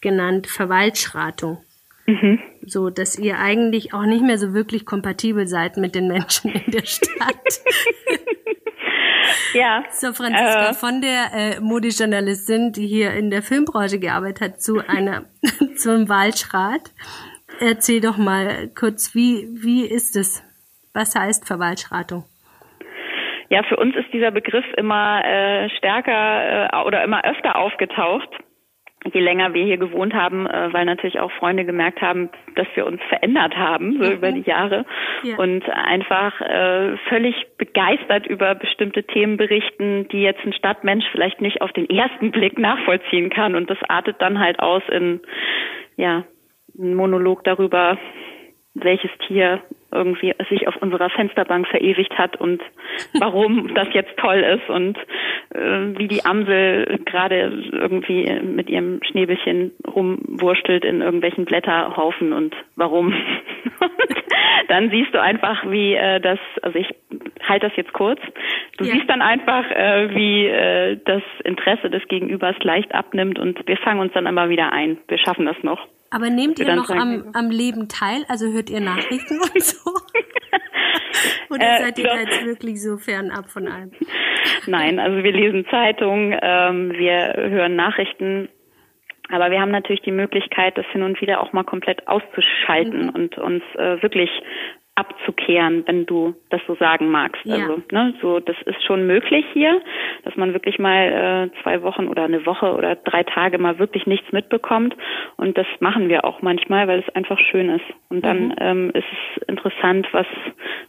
[0.00, 1.58] genannt, Verwaltschratung.
[2.06, 2.38] Mhm.
[2.64, 6.70] So, dass ihr eigentlich auch nicht mehr so wirklich kompatibel seid mit den Menschen in
[6.70, 7.60] der Stadt.
[9.54, 9.84] ja.
[9.90, 10.74] So, Franziska, äh.
[10.74, 15.24] von der äh, Modejournalistin, die hier in der Filmbranche gearbeitet hat, zu einer,
[15.76, 16.90] zum Waldschrat.
[17.60, 20.42] Erzähl doch mal kurz, wie, wie ist es?
[20.92, 22.24] Was heißt Verwaltschratung?
[23.50, 28.28] Ja, für uns ist dieser Begriff immer äh, stärker äh, oder immer öfter aufgetaucht
[29.12, 32.86] je länger wir hier gewohnt haben, äh, weil natürlich auch Freunde gemerkt haben, dass wir
[32.86, 34.12] uns verändert haben so mhm.
[34.12, 34.84] über die Jahre
[35.22, 35.36] ja.
[35.36, 41.60] und einfach äh, völlig begeistert über bestimmte Themen berichten, die jetzt ein Stadtmensch vielleicht nicht
[41.60, 45.20] auf den ersten Blick nachvollziehen kann und das artet dann halt aus in
[45.96, 46.24] ja
[46.78, 47.98] ein Monolog darüber,
[48.74, 49.62] welches Tier
[49.94, 52.62] irgendwie sich auf unserer Fensterbank verewigt hat und
[53.18, 54.98] warum das jetzt toll ist und
[55.54, 63.14] äh, wie die Amsel gerade irgendwie mit ihrem Schnäbelchen rumwurstelt in irgendwelchen Blätterhaufen und warum.
[64.68, 66.88] dann siehst du einfach, wie äh, das, also ich
[67.46, 68.20] halte das jetzt kurz,
[68.78, 68.92] du ja.
[68.92, 74.00] siehst dann einfach, äh, wie äh, das Interesse des Gegenübers leicht abnimmt und wir fangen
[74.00, 74.98] uns dann aber wieder ein.
[75.08, 75.86] Wir schaffen das noch.
[76.14, 78.24] Aber nehmt ihr noch am, am Leben teil?
[78.28, 79.90] Also hört ihr Nachrichten und so?
[81.50, 83.90] Oder äh, seid ihr da jetzt wirklich so fernab von allem?
[84.66, 88.48] Nein, also wir lesen Zeitungen, ähm, wir hören Nachrichten,
[89.28, 93.08] aber wir haben natürlich die Möglichkeit, das hin und wieder auch mal komplett auszuschalten mhm.
[93.08, 94.30] und uns äh, wirklich
[94.96, 97.44] abzukehren, wenn du das so sagen magst.
[97.44, 97.56] Ja.
[97.56, 99.80] Also, ne, so das ist schon möglich hier,
[100.22, 104.06] dass man wirklich mal äh, zwei Wochen oder eine Woche oder drei Tage mal wirklich
[104.06, 104.94] nichts mitbekommt.
[105.36, 107.84] Und das machen wir auch manchmal, weil es einfach schön ist.
[108.08, 108.54] Und dann mhm.
[108.58, 110.26] ähm, ist es interessant, was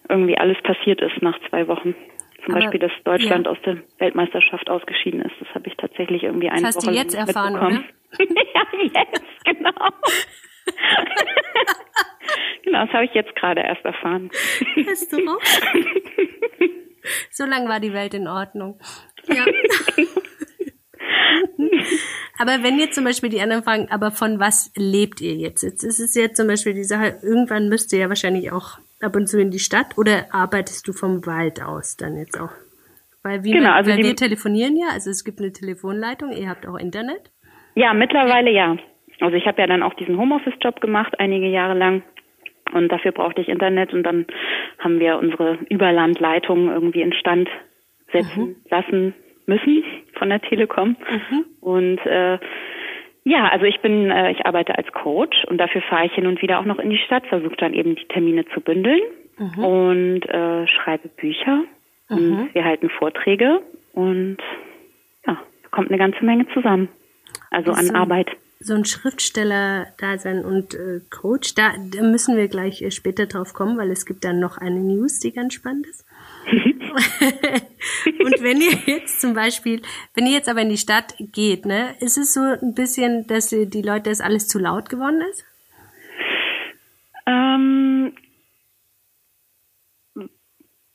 [0.07, 1.95] irgendwie alles passiert ist nach zwei Wochen.
[2.43, 3.51] Zum Aber, Beispiel, dass Deutschland ja.
[3.51, 5.33] aus der Weltmeisterschaft ausgeschieden ist.
[5.39, 7.71] Das habe ich tatsächlich irgendwie eine das hast Woche du jetzt erfahren, oder?
[8.19, 9.71] ja, jetzt, genau.
[12.63, 14.29] genau, das habe ich jetzt gerade erst erfahren.
[14.87, 15.19] Hast du
[17.31, 18.79] so lange war die Welt in Ordnung.
[19.27, 19.45] Ja.
[22.39, 25.61] aber wenn jetzt zum Beispiel die anderen fragen, aber von was lebt ihr jetzt?
[25.63, 29.15] Jetzt ist es ja zum Beispiel die Sache, irgendwann müsst ihr ja wahrscheinlich auch ab
[29.15, 32.51] und zu in die Stadt oder arbeitest du vom Wald aus dann jetzt auch?
[33.23, 36.47] Weil, wie genau, man, also weil wir telefonieren ja, also es gibt eine Telefonleitung, ihr
[36.47, 37.31] habt auch Internet.
[37.73, 38.77] Ja, mittlerweile ja.
[39.19, 42.03] Also ich habe ja dann auch diesen Homeoffice-Job gemacht, einige Jahre lang.
[42.75, 44.25] Und dafür brauchte ich Internet und dann
[44.79, 47.49] haben wir unsere Überlandleitung irgendwie instand
[48.11, 48.55] setzen mhm.
[48.69, 49.13] lassen
[49.45, 49.83] müssen
[50.13, 50.97] von der Telekom.
[51.09, 51.45] Mhm.
[51.61, 52.37] Und äh,
[53.23, 56.41] ja, also ich bin, äh, ich arbeite als Coach und dafür fahre ich hin und
[56.41, 59.01] wieder auch noch in die Stadt, versuche dann eben die Termine zu bündeln
[59.37, 59.63] mhm.
[59.63, 61.63] und äh, schreibe Bücher
[62.09, 62.49] und mhm.
[62.51, 63.61] wir halten Vorträge
[63.93, 64.37] und
[65.25, 65.37] ja,
[65.71, 66.89] kommt eine ganze Menge zusammen.
[67.51, 72.91] Also an Arbeit so ein Schriftsteller-Dasein und äh, Coach, da, da müssen wir gleich äh,
[72.91, 76.05] später drauf kommen, weil es gibt dann noch eine News, die ganz spannend ist.
[76.45, 79.81] und wenn ihr jetzt zum Beispiel,
[80.13, 83.49] wenn ihr jetzt aber in die Stadt geht, ne, ist es so ein bisschen, dass
[83.49, 85.43] die Leute, dass alles zu laut geworden ist?
[87.27, 88.13] Ähm,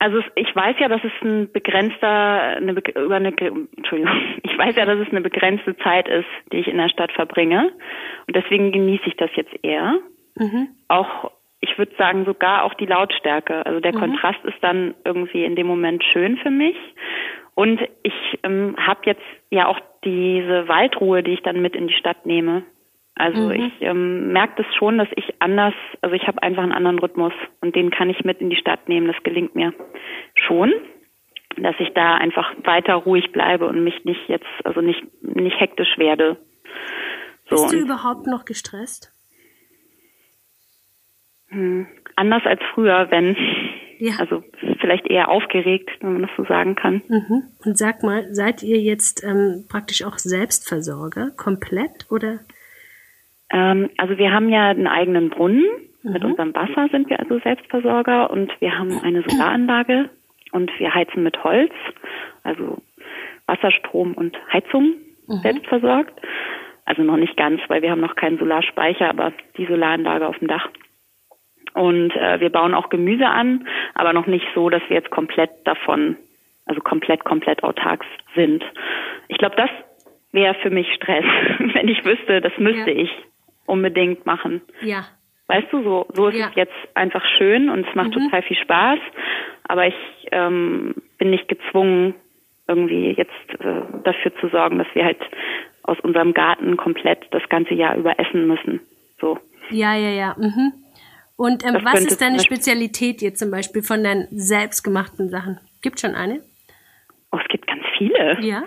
[0.01, 4.11] also ich weiß ja, dass es ein begrenzter, eine, über eine, Entschuldigung,
[4.43, 7.71] ich weiß ja, dass es eine begrenzte Zeit ist, die ich in der Stadt verbringe.
[8.25, 9.99] Und deswegen genieße ich das jetzt eher.
[10.39, 10.69] Mhm.
[10.87, 13.63] Auch, ich würde sagen, sogar auch die Lautstärke.
[13.63, 13.99] Also der mhm.
[13.99, 16.77] Kontrast ist dann irgendwie in dem Moment schön für mich.
[17.53, 21.93] Und ich ähm, habe jetzt ja auch diese Waldruhe, die ich dann mit in die
[21.93, 22.63] Stadt nehme.
[23.15, 23.51] Also mhm.
[23.51, 27.33] ich ähm, merke das schon, dass ich anders, also ich habe einfach einen anderen Rhythmus
[27.59, 29.07] und den kann ich mit in die Stadt nehmen.
[29.07, 29.73] Das gelingt mir
[30.35, 30.71] schon,
[31.57, 35.97] dass ich da einfach weiter ruhig bleibe und mich nicht jetzt, also nicht nicht hektisch
[35.97, 36.37] werde.
[37.49, 39.11] So, Bist du überhaupt noch gestresst?
[41.49, 43.35] Hm, anders als früher, wenn
[43.99, 44.13] ja.
[44.19, 44.43] also
[44.79, 47.01] vielleicht eher aufgeregt, wenn man das so sagen kann.
[47.07, 47.43] Mhm.
[47.65, 52.39] Und sag mal, seid ihr jetzt ähm, praktisch auch Selbstversorger komplett oder?
[53.51, 55.65] Ähm, also wir haben ja einen eigenen Brunnen.
[56.03, 56.13] Mhm.
[56.13, 60.09] Mit unserem Wasser sind wir also Selbstversorger und wir haben eine Solaranlage
[60.51, 61.71] und wir heizen mit Holz,
[62.43, 62.81] also
[63.45, 64.95] Wasserstrom und Heizung
[65.27, 65.41] mhm.
[65.43, 66.19] selbst versorgt.
[66.85, 70.47] Also noch nicht ganz, weil wir haben noch keinen Solarspeicher, aber die Solaranlage auf dem
[70.47, 70.67] Dach.
[71.73, 75.51] Und äh, wir bauen auch Gemüse an, aber noch nicht so, dass wir jetzt komplett
[75.65, 76.17] davon,
[76.65, 78.03] also komplett, komplett autark
[78.35, 78.63] sind.
[79.29, 79.69] Ich glaube, das
[80.33, 81.23] wäre für mich Stress,
[81.59, 83.03] wenn ich wüsste, das müsste ja.
[83.03, 83.11] ich
[83.71, 84.61] unbedingt machen.
[84.81, 85.05] Ja.
[85.47, 86.49] Weißt du, so, so ist ja.
[86.49, 88.25] es jetzt einfach schön und es macht mhm.
[88.25, 88.99] total viel Spaß,
[89.67, 89.95] aber ich
[90.31, 92.13] ähm, bin nicht gezwungen,
[92.67, 95.19] irgendwie jetzt äh, dafür zu sorgen, dass wir halt
[95.83, 98.79] aus unserem Garten komplett das ganze Jahr über essen müssen.
[99.19, 99.39] So.
[99.69, 100.35] Ja, ja, ja.
[100.37, 100.73] Mhm.
[101.35, 105.59] Und ähm, was ist deine Spezialität jetzt zum Beispiel von deinen selbstgemachten Sachen?
[105.81, 106.39] Gibt schon eine?
[107.31, 108.37] Oh, es gibt ganz viele.
[108.41, 108.63] Ja.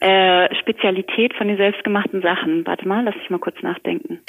[0.00, 2.66] Äh, Spezialität von den selbstgemachten Sachen.
[2.66, 4.20] Warte mal, lass mich mal kurz nachdenken.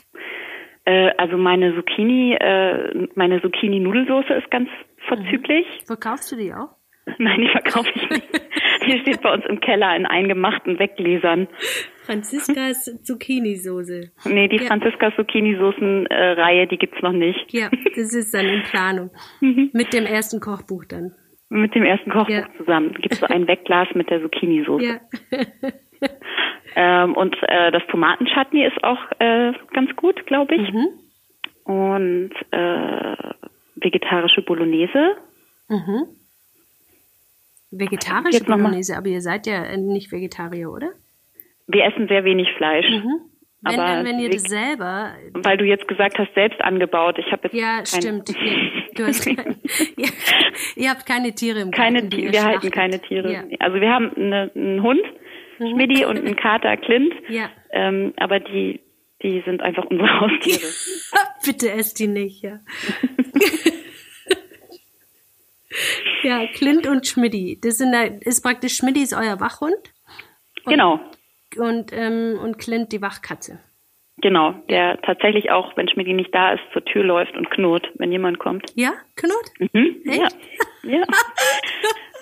[0.85, 4.69] Äh, also meine Zucchini, äh, meine Zucchini-Nudelsoße ist ganz
[5.07, 5.65] vorzüglich.
[5.81, 5.85] Mhm.
[5.87, 6.69] Verkaufst du die auch?
[7.17, 8.27] Nein, die verkaufe ich nicht.
[8.85, 11.47] die steht bei uns im Keller in eingemachten Weggläsern.
[12.03, 14.11] Franziskas Zucchini-Soße.
[14.25, 14.63] Nee, die ja.
[14.63, 17.51] Franziskas Zucchini-Soßen-Reihe, die gibt's noch nicht.
[17.51, 19.09] Ja, das ist dann in Planung.
[19.41, 19.71] Mhm.
[19.73, 21.13] Mit dem ersten Kochbuch dann.
[21.49, 22.47] Mit dem ersten Kochbuch ja.
[22.57, 22.93] zusammen.
[22.93, 24.85] Gibt's so ein Wegglas mit der Zucchini-Soße.
[24.85, 24.99] Ja.
[26.75, 30.73] Ähm, und äh, das Tomatenchutney ist auch äh, ganz gut, glaube ich.
[30.73, 30.87] Mhm.
[31.63, 33.15] Und äh,
[33.75, 35.15] vegetarische Bolognese.
[35.69, 36.07] Mhm.
[37.71, 40.91] Vegetarische Bolognese, aber ihr seid ja nicht Vegetarier, oder?
[41.67, 42.87] Wir essen sehr wenig Fleisch.
[42.89, 43.21] Mhm.
[43.61, 45.13] Wenn, aber wenn ihr das selber.
[45.33, 47.17] Weil du jetzt gesagt hast, selbst angebaut.
[47.17, 47.55] Ich habe jetzt.
[47.55, 48.33] Ja, stimmt.
[48.95, 49.25] Du hast
[49.97, 50.07] ja,
[50.77, 52.31] ihr habt keine Tiere im keine, Garten.
[52.31, 53.29] Wir halten keine Tiere.
[53.29, 53.43] Ja.
[53.59, 55.01] Also wir haben eine, einen Hund,
[55.59, 55.71] mhm.
[55.71, 57.13] Schmidti, und einen Kater, Clint.
[57.29, 57.49] Ja.
[57.71, 58.81] Ähm, aber die,
[59.21, 60.67] die sind einfach unsere Haustiere.
[61.45, 62.59] Bitte esst die nicht, ja.
[66.23, 67.59] ja, Clint und Schmidti.
[67.61, 69.75] Das sind da, ist praktisch Schmidti ist euer Wachhund.
[70.65, 70.99] Und, genau.
[71.57, 73.59] Und, ähm, und Clint die Wachkatze.
[74.17, 78.11] Genau, der tatsächlich auch, wenn Schmidti nicht da ist, zur Tür läuft und knurrt, wenn
[78.11, 78.71] jemand kommt.
[78.75, 79.51] Ja, knurrt?
[79.59, 80.27] Mhm, ja.
[80.83, 81.03] ja.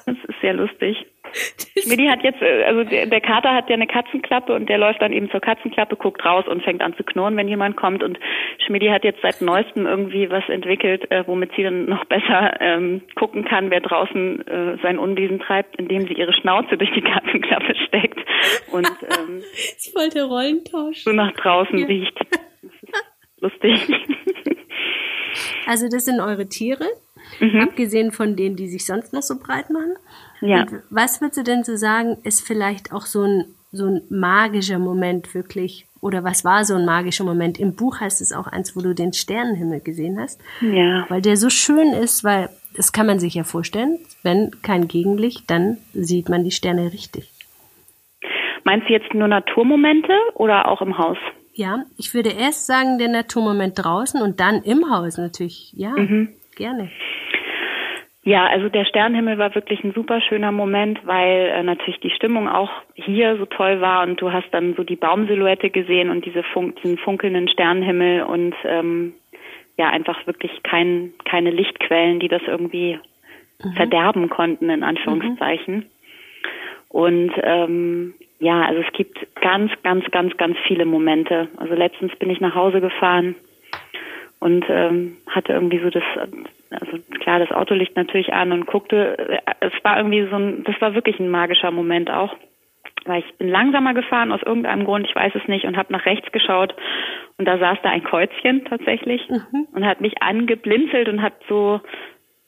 [0.06, 0.98] Das ist sehr lustig.
[1.34, 5.02] Schmidti hat jetzt, äh, also der, der, Kater hat ja eine Katzenklappe und der läuft
[5.02, 8.04] dann eben zur Katzenklappe, guckt raus und fängt an zu knurren, wenn jemand kommt.
[8.04, 8.20] Und
[8.66, 13.02] Schmidti hat jetzt seit neuestem irgendwie was entwickelt, äh, womit sie dann noch besser ähm,
[13.16, 17.76] gucken kann, wer draußen äh, sein Unwesen treibt, indem sie ihre Schnauze durch die Katzenklappe
[17.88, 18.20] steckt
[18.72, 21.04] und ähm, das ist voll der Rollentausch.
[21.04, 21.86] so nach draußen ja.
[21.86, 22.20] riecht.
[23.40, 23.80] Lustig.
[25.66, 26.86] Also das sind eure Tiere,
[27.40, 27.62] mhm.
[27.62, 29.96] abgesehen von denen, die sich sonst noch so breit machen.
[30.44, 30.62] Ja.
[30.62, 34.80] Und was würdest du denn so sagen, ist vielleicht auch so ein, so ein magischer
[34.80, 35.86] Moment wirklich?
[36.02, 37.60] Oder was war so ein magischer Moment?
[37.60, 40.42] Im Buch heißt es auch eins, wo du den Sternenhimmel gesehen hast.
[40.60, 41.06] Ja.
[41.08, 44.00] Weil der so schön ist, weil das kann man sich ja vorstellen.
[44.22, 47.30] Wenn kein Gegenlicht, dann sieht man die Sterne richtig.
[48.66, 51.18] Meinst du jetzt nur Naturmomente oder auch im Haus?
[51.54, 55.72] Ja, ich würde erst sagen, der Naturmoment draußen und dann im Haus natürlich.
[55.74, 56.30] Ja, mhm.
[56.56, 56.90] gerne.
[58.26, 62.48] Ja, also der Sternenhimmel war wirklich ein super schöner Moment, weil äh, natürlich die Stimmung
[62.48, 66.42] auch hier so toll war und du hast dann so die Baumsilhouette gesehen und diese
[66.44, 69.14] fun diesen funkelnden Sternenhimmel und ähm,
[69.78, 72.98] ja einfach wirklich kein, keine Lichtquellen, die das irgendwie
[73.62, 73.74] mhm.
[73.74, 75.76] verderben konnten in Anführungszeichen.
[75.76, 75.86] Mhm.
[76.88, 81.50] Und ähm, ja, also es gibt ganz, ganz, ganz, ganz viele Momente.
[81.58, 83.36] Also letztens bin ich nach Hause gefahren
[84.44, 86.04] und ähm, hatte irgendwie so das
[86.70, 89.40] also klar, das Autolicht natürlich an und guckte.
[89.62, 92.36] Es war irgendwie so ein, das war wirklich ein magischer Moment auch.
[93.06, 96.06] Weil ich bin langsamer gefahren aus irgendeinem Grund, ich weiß es nicht, und habe nach
[96.06, 96.76] rechts geschaut
[97.38, 99.68] und da saß da ein Käuzchen tatsächlich mhm.
[99.74, 101.80] und hat mich angeblinzelt und hat so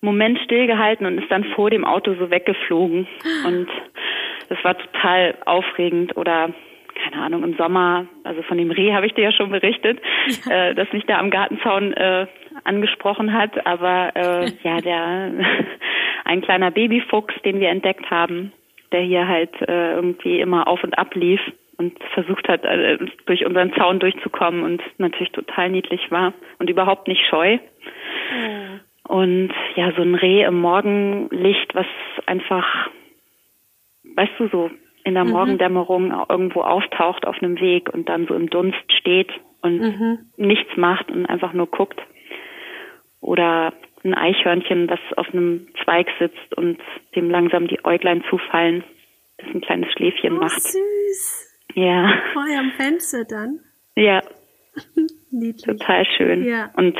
[0.01, 3.07] Moment stillgehalten und ist dann vor dem Auto so weggeflogen.
[3.45, 3.67] Und
[4.49, 6.53] das war total aufregend oder
[6.95, 9.99] keine Ahnung, im Sommer, also von dem Reh habe ich dir ja schon berichtet,
[10.45, 10.69] ja.
[10.69, 12.27] äh, das mich da am Gartenzaun äh,
[12.63, 15.31] angesprochen hat, aber äh, ja, der
[16.25, 18.51] ein kleiner Babyfuchs, den wir entdeckt haben,
[18.91, 21.41] der hier halt äh, irgendwie immer auf und ab lief
[21.77, 27.07] und versucht hat, äh, durch unseren Zaun durchzukommen und natürlich total niedlich war und überhaupt
[27.07, 27.57] nicht scheu.
[28.31, 28.79] Mhm.
[29.07, 31.85] Und ja, so ein Reh im Morgenlicht, was
[32.25, 32.89] einfach,
[34.15, 34.71] weißt du, so
[35.05, 35.31] in der mhm.
[35.31, 40.19] Morgendämmerung irgendwo auftaucht auf einem Weg und dann so im Dunst steht und mhm.
[40.35, 42.01] nichts macht und einfach nur guckt.
[43.21, 46.79] Oder ein Eichhörnchen, das auf einem Zweig sitzt und
[47.15, 48.83] dem langsam die Äuglein zufallen,
[49.37, 50.61] das ein kleines Schläfchen oh, macht.
[50.61, 51.67] süß.
[51.75, 52.11] Ja.
[52.33, 53.59] Vor am Fenster dann.
[53.95, 54.21] Ja.
[55.31, 55.65] Niedlich.
[55.65, 56.45] Total schön.
[56.45, 56.71] Ja.
[56.75, 56.97] Und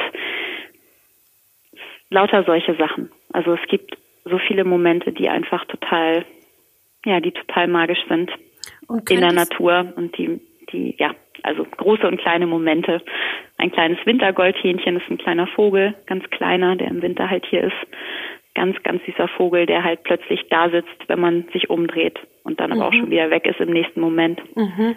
[2.10, 3.12] lauter solche Sachen.
[3.34, 6.26] Also es gibt so viele Momente, die einfach total,
[7.06, 8.32] ja, die total magisch sind
[9.10, 10.42] in der Natur und die
[10.72, 11.12] die, ja,
[11.44, 13.02] also große und kleine Momente.
[13.58, 17.76] Ein kleines Wintergoldhähnchen ist ein kleiner Vogel, ganz kleiner, der im Winter halt hier ist.
[18.54, 22.72] Ganz, ganz süßer Vogel, der halt plötzlich da sitzt, wenn man sich umdreht und dann
[22.72, 22.88] aber mhm.
[22.88, 24.42] auch schon wieder weg ist im nächsten Moment.
[24.56, 24.96] Mhm.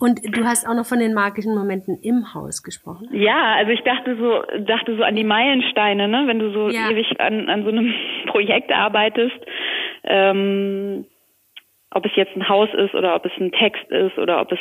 [0.00, 3.08] Und du hast auch noch von den magischen Momenten im Haus gesprochen.
[3.12, 6.22] Ja, also ich dachte so, dachte so an die Meilensteine, ne?
[6.26, 6.90] Wenn du so ja.
[6.90, 7.92] ewig an, an so einem
[8.26, 9.38] Projekt arbeitest,
[10.04, 11.06] ähm,
[11.92, 14.60] ob es jetzt ein Haus ist oder ob es ein Text ist oder ob es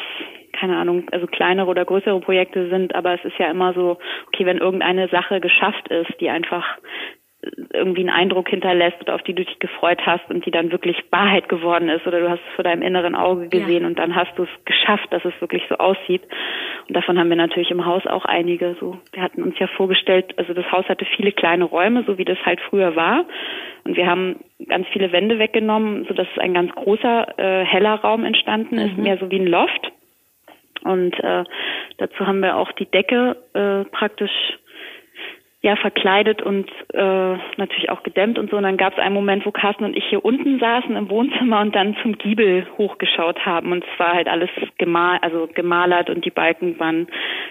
[0.52, 3.98] keine Ahnung, also kleinere oder größere Projekte sind, aber es ist ja immer so,
[4.28, 6.80] okay, wenn irgendeine Sache geschafft ist, die einfach
[7.74, 10.98] irgendwie einen Eindruck hinterlässt oder auf die du dich gefreut hast und die dann wirklich
[11.10, 13.88] Wahrheit geworden ist oder du hast es vor deinem inneren Auge gesehen ja.
[13.88, 16.22] und dann hast du es geschafft, dass es wirklich so aussieht.
[16.88, 18.76] Und davon haben wir natürlich im Haus auch einige.
[18.82, 22.26] So, wir hatten uns ja vorgestellt, also das Haus hatte viele kleine Räume, so wie
[22.26, 23.26] das halt früher war.
[23.84, 24.38] Und wir haben
[24.68, 29.04] ganz viele Wände weggenommen, so dass ein ganz großer äh, heller Raum entstanden ist, mhm.
[29.04, 29.92] mehr so wie ein Loft.
[30.84, 31.44] Und äh,
[31.98, 34.32] dazu haben wir auch die Decke äh, praktisch
[35.62, 38.58] ja verkleidet und äh, natürlich auch gedämmt und so.
[38.58, 41.60] Und dann gab es einen Moment, wo Carsten und ich hier unten saßen im Wohnzimmer
[41.60, 43.74] und dann zum Giebel hochgeschaut haben.
[43.74, 47.08] Und es war halt alles gemal also gemalert und die Balken waren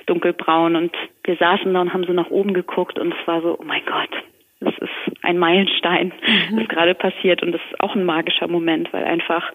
[0.07, 3.59] dunkelbraun und wir saßen da und haben so nach oben geguckt und es war so,
[3.61, 4.11] oh mein Gott,
[4.61, 6.13] das ist ein Meilenstein,
[6.51, 6.59] mhm.
[6.59, 9.53] das gerade passiert und das ist auch ein magischer Moment, weil einfach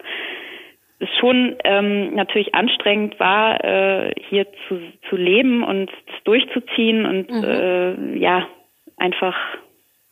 [1.00, 7.30] es schon ähm, natürlich anstrengend war, äh, hier zu, zu leben und es durchzuziehen und
[7.30, 7.44] mhm.
[7.44, 8.46] äh, ja,
[8.96, 9.36] einfach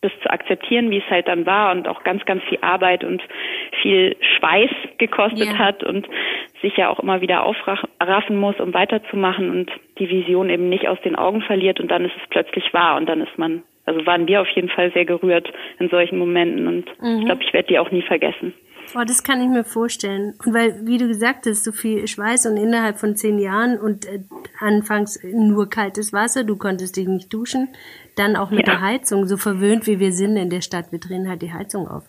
[0.03, 3.23] das zu akzeptieren, wie es halt dann war und auch ganz, ganz viel Arbeit und
[3.81, 5.59] viel Schweiß gekostet ja.
[5.59, 6.09] hat und
[6.61, 11.01] sich ja auch immer wieder aufraffen muss, um weiterzumachen und die Vision eben nicht aus
[11.03, 14.27] den Augen verliert und dann ist es plötzlich wahr und dann ist man, also waren
[14.27, 17.21] wir auf jeden Fall sehr gerührt in solchen Momenten und mhm.
[17.21, 18.55] ich glaube, ich werde die auch nie vergessen.
[18.95, 20.35] Oh, das kann ich mir vorstellen.
[20.45, 24.07] Und weil, wie du gesagt hast, so viel Schweiß und innerhalb von zehn Jahren und
[24.07, 24.21] äh,
[24.59, 27.68] anfangs nur kaltes Wasser, du konntest dich nicht duschen,
[28.16, 28.75] dann auch mit ja.
[28.75, 31.88] der Heizung, so verwöhnt wie wir sind in der Stadt, wir drehen halt die Heizung
[31.88, 32.05] auf.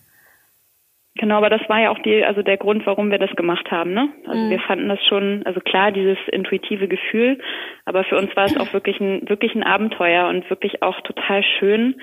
[1.16, 3.92] Genau, aber das war ja auch die, also der Grund, warum wir das gemacht haben,
[3.92, 4.12] ne?
[4.26, 4.50] Also mhm.
[4.50, 7.38] wir fanden das schon, also klar, dieses intuitive Gefühl,
[7.84, 11.44] aber für uns war es auch wirklich ein, wirklich ein Abenteuer und wirklich auch total
[11.58, 12.00] schön,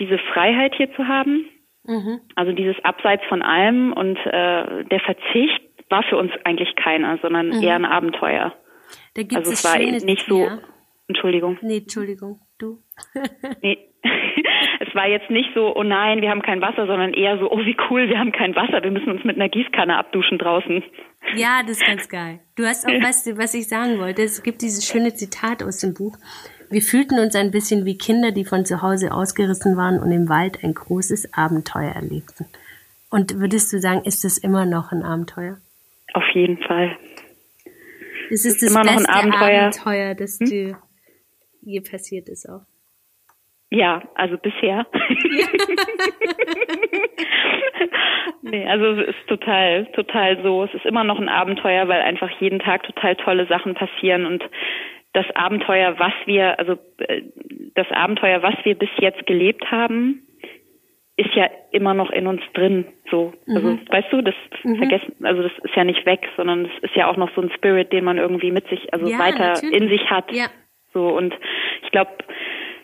[0.00, 1.44] diese Freiheit hier zu haben
[1.84, 2.20] Mhm.
[2.34, 7.48] Also dieses Abseits von allem und äh, der Verzicht war für uns eigentlich keiner, sondern
[7.48, 7.62] mhm.
[7.62, 8.54] eher ein Abenteuer.
[9.14, 10.44] Da gibt also es war nicht so.
[10.44, 10.58] Ja.
[11.08, 11.58] Entschuldigung.
[11.62, 12.78] Nee, Entschuldigung, du.
[13.62, 13.78] nee.
[14.90, 17.58] es war jetzt nicht so, oh nein, wir haben kein Wasser, sondern eher so, oh
[17.58, 20.82] wie cool, wir haben kein Wasser, wir müssen uns mit einer Gießkanne abduschen draußen.
[21.36, 22.40] Ja, das ist ganz geil.
[22.56, 22.90] Du hast auch,
[23.24, 26.16] du, was ich sagen wollte, es gibt dieses schöne Zitat aus dem Buch.
[26.70, 30.28] Wir fühlten uns ein bisschen wie Kinder, die von zu Hause ausgerissen waren und im
[30.28, 32.46] Wald ein großes Abenteuer erlebten.
[33.10, 35.58] Und würdest du sagen, ist das immer noch ein Abenteuer?
[36.14, 36.96] Auf jeden Fall.
[38.30, 40.46] Es ist, das immer beste noch ein Abenteuer, Abenteuer das hm?
[40.46, 40.78] dir
[41.62, 42.62] je passiert ist auch.
[43.70, 44.86] Ja, also bisher.
[48.42, 50.64] nee, also es ist total, total so.
[50.64, 54.42] Es ist immer noch ein Abenteuer, weil einfach jeden Tag total tolle Sachen passieren und
[55.12, 57.22] das Abenteuer, was wir, also äh,
[57.74, 60.26] das Abenteuer, was wir bis jetzt gelebt haben,
[61.16, 62.86] ist ja immer noch in uns drin.
[63.10, 63.80] So, also mhm.
[63.88, 64.76] weißt du, das mhm.
[64.76, 67.50] vergessen, also das ist ja nicht weg, sondern es ist ja auch noch so ein
[67.54, 69.80] Spirit, den man irgendwie mit sich, also ja, weiter natürlich.
[69.80, 70.32] in sich hat.
[70.32, 70.46] Ja.
[70.92, 71.34] So und
[71.82, 72.10] ich glaube,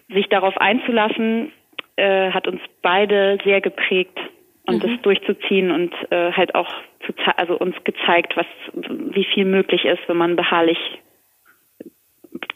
[0.09, 1.53] sich darauf einzulassen,
[1.97, 4.19] äh, hat uns beide sehr geprägt
[4.67, 4.89] und mhm.
[4.89, 6.69] das durchzuziehen und äh, halt auch
[7.07, 10.79] zu, also uns gezeigt, was wie viel möglich ist, wenn man beharrlich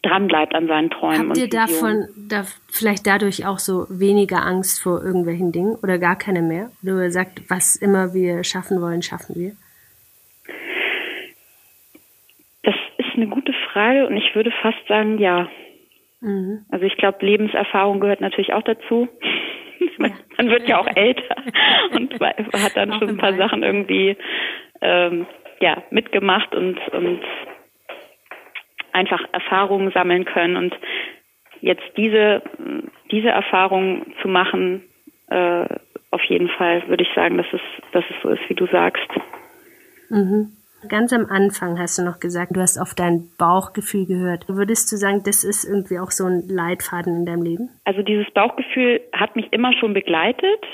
[0.02, 1.28] dran bleibt an seinen Träumen.
[1.28, 6.16] Habt ihr davon da, vielleicht dadurch auch so weniger Angst vor irgendwelchen Dingen oder gar
[6.16, 6.70] keine mehr?
[6.82, 9.52] Du sagst, was immer wir schaffen wollen, schaffen wir?
[12.62, 15.48] Das ist eine gute Frage und ich würde fast sagen, ja.
[16.20, 16.66] Mhm.
[16.70, 19.08] Also ich glaube, Lebenserfahrung gehört natürlich auch dazu.
[19.96, 21.36] Man, man wird ja auch älter
[21.92, 24.16] und hat dann schon ein paar Sachen irgendwie
[24.82, 25.26] ähm,
[25.60, 27.20] ja mitgemacht und und
[28.92, 30.74] einfach Erfahrungen sammeln können und
[31.62, 32.42] jetzt diese
[33.10, 34.84] diese Erfahrung zu machen,
[35.30, 35.64] äh,
[36.10, 39.08] auf jeden Fall würde ich sagen, dass es dass es so ist, wie du sagst.
[40.10, 40.52] Mhm.
[40.88, 44.48] Ganz am Anfang hast du noch gesagt, du hast auf dein Bauchgefühl gehört.
[44.48, 47.68] Würdest du sagen, das ist irgendwie auch so ein Leitfaden in deinem Leben?
[47.84, 50.64] Also dieses Bauchgefühl hat mich immer schon begleitet.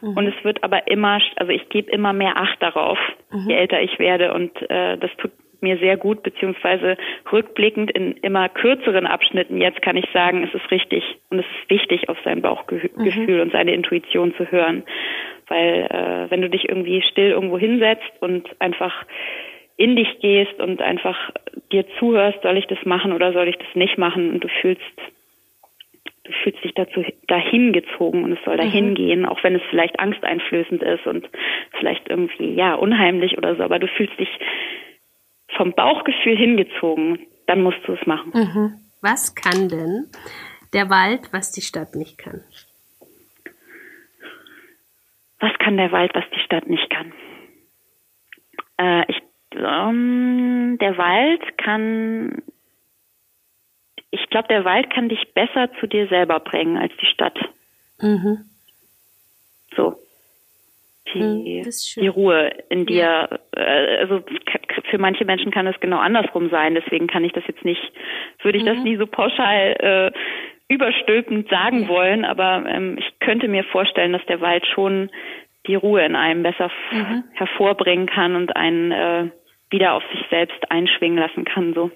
[0.00, 0.16] Mhm.
[0.16, 2.98] Und es wird aber immer, also ich gebe immer mehr Acht darauf,
[3.30, 3.48] mhm.
[3.48, 4.34] je älter ich werde.
[4.34, 5.32] Und äh, das tut
[5.64, 6.96] mir sehr gut, beziehungsweise
[7.32, 11.70] rückblickend in immer kürzeren Abschnitten jetzt kann ich sagen, es ist richtig und es ist
[11.70, 13.40] wichtig, auf sein Bauchgefühl mhm.
[13.40, 14.84] und seine Intuition zu hören.
[15.48, 19.04] Weil äh, wenn du dich irgendwie still irgendwo hinsetzt und einfach
[19.76, 21.30] in dich gehst und einfach
[21.72, 24.80] dir zuhörst, soll ich das machen oder soll ich das nicht machen und du fühlst
[26.24, 28.94] du fühlst dich dazu dahin gezogen und es soll dahin mhm.
[28.94, 31.28] gehen, auch wenn es vielleicht angsteinflößend ist und
[31.78, 34.30] vielleicht irgendwie ja unheimlich oder so, aber du fühlst dich
[35.56, 38.32] vom Bauchgefühl hingezogen, dann musst du es machen.
[38.34, 38.74] Mhm.
[39.02, 40.06] Was kann denn
[40.72, 42.42] der Wald, was die Stadt nicht kann?
[45.40, 47.12] Was kann der Wald, was die Stadt nicht kann?
[48.78, 49.22] Äh, ich,
[49.56, 52.42] ähm, der Wald kann
[54.14, 57.36] ich glaube, der Wald kann dich besser zu dir selber bringen als die Stadt.
[58.00, 58.44] Mhm.
[59.76, 59.96] So.
[61.12, 62.96] Die, mhm, die Ruhe in dir.
[62.96, 63.38] Ja.
[63.56, 64.22] Äh, also
[64.90, 66.74] für manche Menschen kann es genau andersrum sein.
[66.74, 67.82] Deswegen kann ich das jetzt nicht,
[68.42, 68.68] würde ich mhm.
[68.68, 71.88] das nie so pauschal äh, überstülpend sagen ja.
[71.88, 72.24] wollen.
[72.24, 75.10] Aber ähm, ich könnte mir vorstellen, dass der Wald schon
[75.66, 77.24] die Ruhe in einem besser mhm.
[77.32, 79.30] hervorbringen kann und einen äh,
[79.74, 81.74] wieder auf sich selbst einschwingen lassen kann.
[81.74, 81.90] So.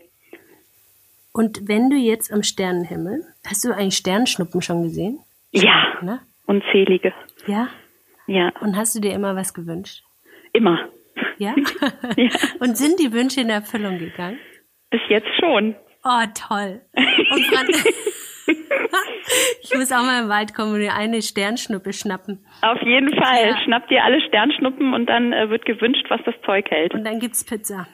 [1.33, 5.21] Und wenn du jetzt am Sternenhimmel, hast du eigentlich Sternschnuppen schon gesehen?
[5.53, 6.21] Ja, ne?
[6.47, 7.13] unzählige.
[7.47, 7.69] Ja?
[8.27, 8.53] Ja.
[8.61, 10.03] Und hast du dir immer was gewünscht?
[10.53, 10.89] Immer.
[11.39, 11.55] Ja?
[12.17, 12.31] ja.
[12.59, 14.39] Und sind die Wünsche in Erfüllung gegangen?
[14.91, 15.77] Bis jetzt schon.
[16.05, 16.81] Oh, toll.
[16.95, 17.53] Und
[19.63, 22.45] ich muss auch mal im Wald kommen und mir eine Sternschnuppe schnappen.
[22.63, 23.51] Auf jeden Fall.
[23.51, 23.61] Ja.
[23.65, 26.95] Schnapp dir alle Sternschnuppen und dann äh, wird gewünscht, was das Zeug hält.
[26.95, 27.87] Und dann gibt's Pizza.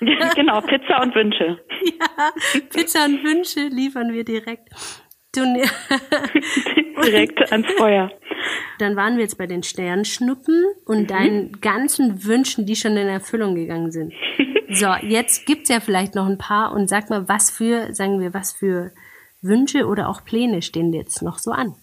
[0.34, 1.58] genau, Pizza und Wünsche.
[1.84, 2.32] Ja,
[2.70, 4.68] Pizza und Wünsche liefern wir direkt.
[7.04, 8.10] direkt ans Feuer.
[8.78, 11.06] Dann waren wir jetzt bei den Sternschnuppen und mhm.
[11.06, 14.12] deinen ganzen Wünschen, die schon in Erfüllung gegangen sind.
[14.70, 18.34] So, jetzt gibt's ja vielleicht noch ein paar und sag mal, was für, sagen wir,
[18.34, 18.92] was für
[19.42, 21.74] Wünsche oder auch Pläne stehen jetzt noch so an?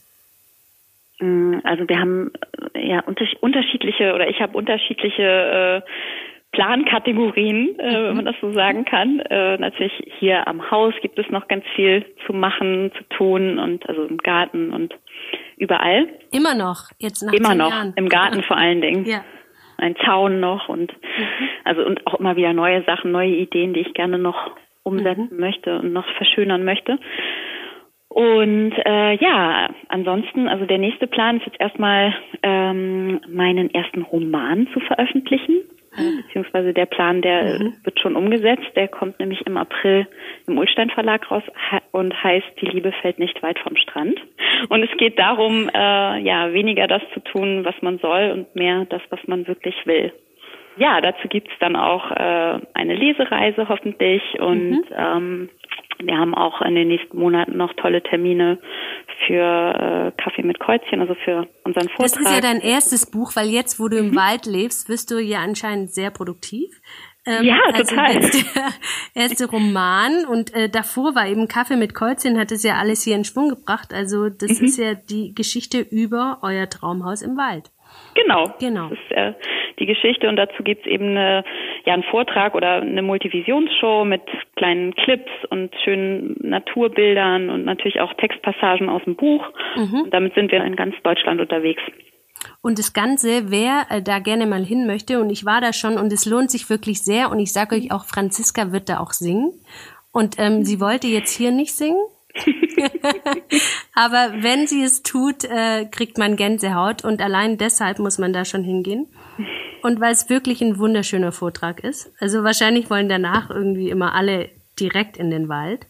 [1.19, 2.31] Mm, also wir haben
[2.73, 3.03] äh, ja
[3.41, 5.89] unterschiedliche oder ich habe unterschiedliche äh,
[6.51, 9.19] Plankategorien, äh, wenn man das so sagen kann.
[9.19, 13.87] Äh, natürlich hier am Haus gibt es noch ganz viel zu machen, zu tun und
[13.89, 14.93] also im Garten und
[15.57, 16.07] überall.
[16.31, 17.93] Immer noch, jetzt nach Immer noch, Jahren.
[17.97, 19.05] im Garten vor allen Dingen.
[19.05, 19.23] Ja.
[19.77, 21.49] Ein Zaun noch und mhm.
[21.65, 25.39] also und auch immer wieder neue Sachen, neue Ideen, die ich gerne noch umsetzen mhm.
[25.39, 26.97] möchte und noch verschönern möchte.
[28.15, 34.69] Und äh, ja, ansonsten, also der nächste Plan ist jetzt erstmal ähm, meinen ersten Roman
[34.73, 35.63] zu veröffentlichen.
[35.97, 37.73] Äh, beziehungsweise der Plan, der mhm.
[37.83, 38.71] wird schon umgesetzt.
[38.77, 40.07] Der kommt nämlich im April
[40.47, 41.43] im Ulstein Verlag raus
[41.91, 44.17] und heißt Die Liebe fällt nicht weit vom Strand.
[44.69, 48.85] Und es geht darum, äh, ja, weniger das zu tun, was man soll und mehr
[48.85, 50.13] das, was man wirklich will.
[50.77, 54.83] Ja, dazu gibt's dann auch äh, eine Lesereise hoffentlich und mhm.
[54.95, 55.49] ähm,
[55.99, 58.59] wir haben auch in den nächsten Monaten noch tolle Termine
[59.25, 61.97] für äh, Kaffee mit Kreuzchen, also für unseren Vortrag.
[61.97, 64.15] Das ist ja dein erstes Buch, weil jetzt, wo du im mhm.
[64.15, 66.69] Wald lebst, wirst du ja anscheinend sehr produktiv.
[67.25, 68.19] Ähm, ja, also total.
[68.19, 68.73] Der
[69.15, 73.15] erste Roman und äh, davor war eben Kaffee mit Kreuzchen, hat es ja alles hier
[73.15, 73.93] in Schwung gebracht.
[73.93, 74.65] Also das mhm.
[74.65, 77.71] ist ja die Geschichte über euer Traumhaus im Wald.
[78.15, 78.53] Genau.
[78.59, 78.89] Genau.
[78.89, 79.33] Das ist äh,
[79.79, 81.43] die Geschichte und dazu gibt's eben eine,
[81.85, 84.21] ja, einen Vortrag oder eine Multivisionsshow mit
[84.55, 89.45] kleinen Clips und schönen Naturbildern und natürlich auch Textpassagen aus dem Buch.
[89.75, 90.01] Mhm.
[90.03, 91.81] Und damit sind wir in ganz Deutschland unterwegs.
[92.61, 95.97] Und das Ganze, wer äh, da gerne mal hin möchte, und ich war da schon
[95.97, 99.11] und es lohnt sich wirklich sehr, und ich sage euch auch, Franziska wird da auch
[99.11, 99.51] singen.
[100.11, 101.99] Und ähm, sie wollte jetzt hier nicht singen,
[103.93, 108.45] Aber wenn sie es tut, äh, kriegt man Gänsehaut und allein deshalb muss man da
[108.45, 109.07] schon hingehen.
[109.81, 112.11] Und weil es wirklich ein wunderschöner Vortrag ist.
[112.19, 115.85] Also wahrscheinlich wollen danach irgendwie immer alle direkt in den Wald.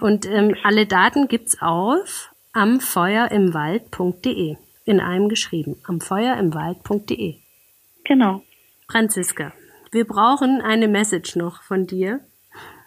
[0.00, 4.56] Und ähm, alle Daten gibt's auf amfeuerimwald.de.
[4.84, 5.76] In einem geschrieben.
[5.84, 7.36] amfeuerimwald.de.
[8.04, 8.42] Genau.
[8.90, 9.52] Franziska,
[9.92, 12.20] wir brauchen eine Message noch von dir.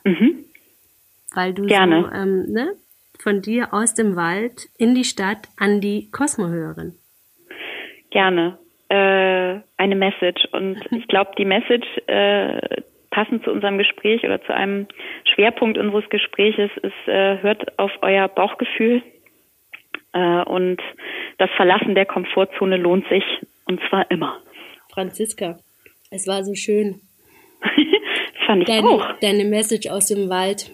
[0.04, 0.44] Mhm.
[1.34, 2.04] Weil du Gerne.
[2.04, 2.74] so, ähm, ne,
[3.24, 6.94] von dir aus dem Wald in die Stadt an die Kosmohörerin?
[8.12, 8.60] Gerne.
[8.90, 10.46] Äh, eine Message.
[10.52, 14.88] Und ich glaube, die Message, äh, passend zu unserem Gespräch oder zu einem
[15.34, 19.02] Schwerpunkt unseres Gespräches, ist, äh, hört auf euer Bauchgefühl.
[20.12, 20.82] Äh, und
[21.38, 23.24] das Verlassen der Komfortzone lohnt sich.
[23.66, 24.38] Und zwar immer.
[24.94, 25.58] Franziska,
[26.12, 27.02] es war so schön.
[28.46, 29.20] Fand ich deine, auch.
[29.22, 30.70] Deine Message aus dem Wald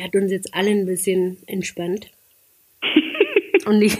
[0.00, 2.10] hat uns jetzt alle ein bisschen entspannt.
[3.66, 3.92] Und die,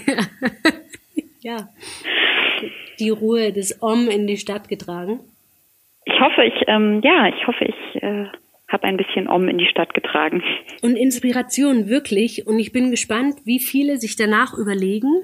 [1.41, 1.69] ja,
[2.99, 5.21] die Ruhe des Om in die Stadt getragen.
[6.05, 8.27] Ich hoffe, ich, ähm, ja, ich hoffe, ich äh,
[8.69, 10.43] habe ein bisschen Om in die Stadt getragen.
[10.83, 12.47] Und Inspiration, wirklich.
[12.47, 15.23] Und ich bin gespannt, wie viele sich danach überlegen,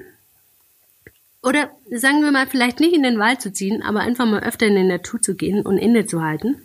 [1.43, 4.65] Oder sagen wir mal, vielleicht nicht in den Wald zu ziehen, aber einfach mal öfter
[4.65, 6.57] in die Natur zu gehen und innezuhalten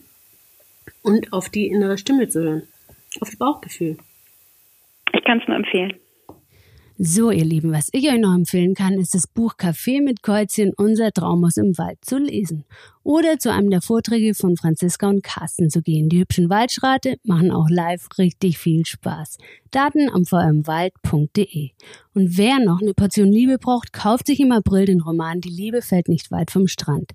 [1.02, 2.62] und auf die innere Stimme zu hören,
[3.20, 3.96] auf das Bauchgefühl.
[5.12, 5.94] Ich kann es nur empfehlen.
[7.02, 10.74] So, ihr Lieben, was ich euch noch empfehlen kann, ist das Buch Kaffee mit Käuzchen,
[10.76, 12.66] unser Traum aus im Wald zu lesen.
[13.02, 16.10] Oder zu einem der Vorträge von Franziska und Carsten zu gehen.
[16.10, 19.38] Die hübschen Waldschrate machen auch live richtig viel Spaß.
[19.70, 21.70] Daten am vmwald.de.
[22.12, 25.80] Und wer noch eine Portion Liebe braucht, kauft sich im April den Roman Die Liebe
[25.80, 27.12] fällt nicht weit vom Strand.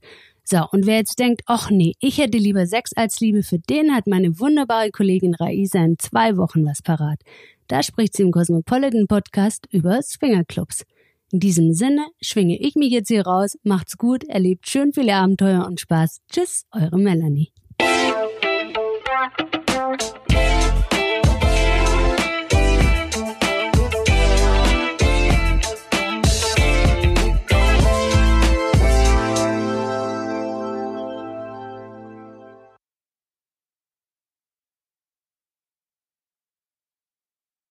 [0.48, 3.96] So, und wer jetzt denkt, ach nee, ich hätte lieber Sex als Liebe, für den
[3.96, 7.20] hat meine wunderbare Kollegin Raisa in zwei Wochen was parat.
[7.68, 10.84] Da spricht sie im Cosmopolitan Podcast über Swingerclubs.
[11.32, 13.58] In diesem Sinne schwinge ich mich jetzt hier raus.
[13.64, 16.22] Macht's gut, erlebt schön viele Abenteuer und Spaß.
[16.32, 17.52] Tschüss, eure Melanie.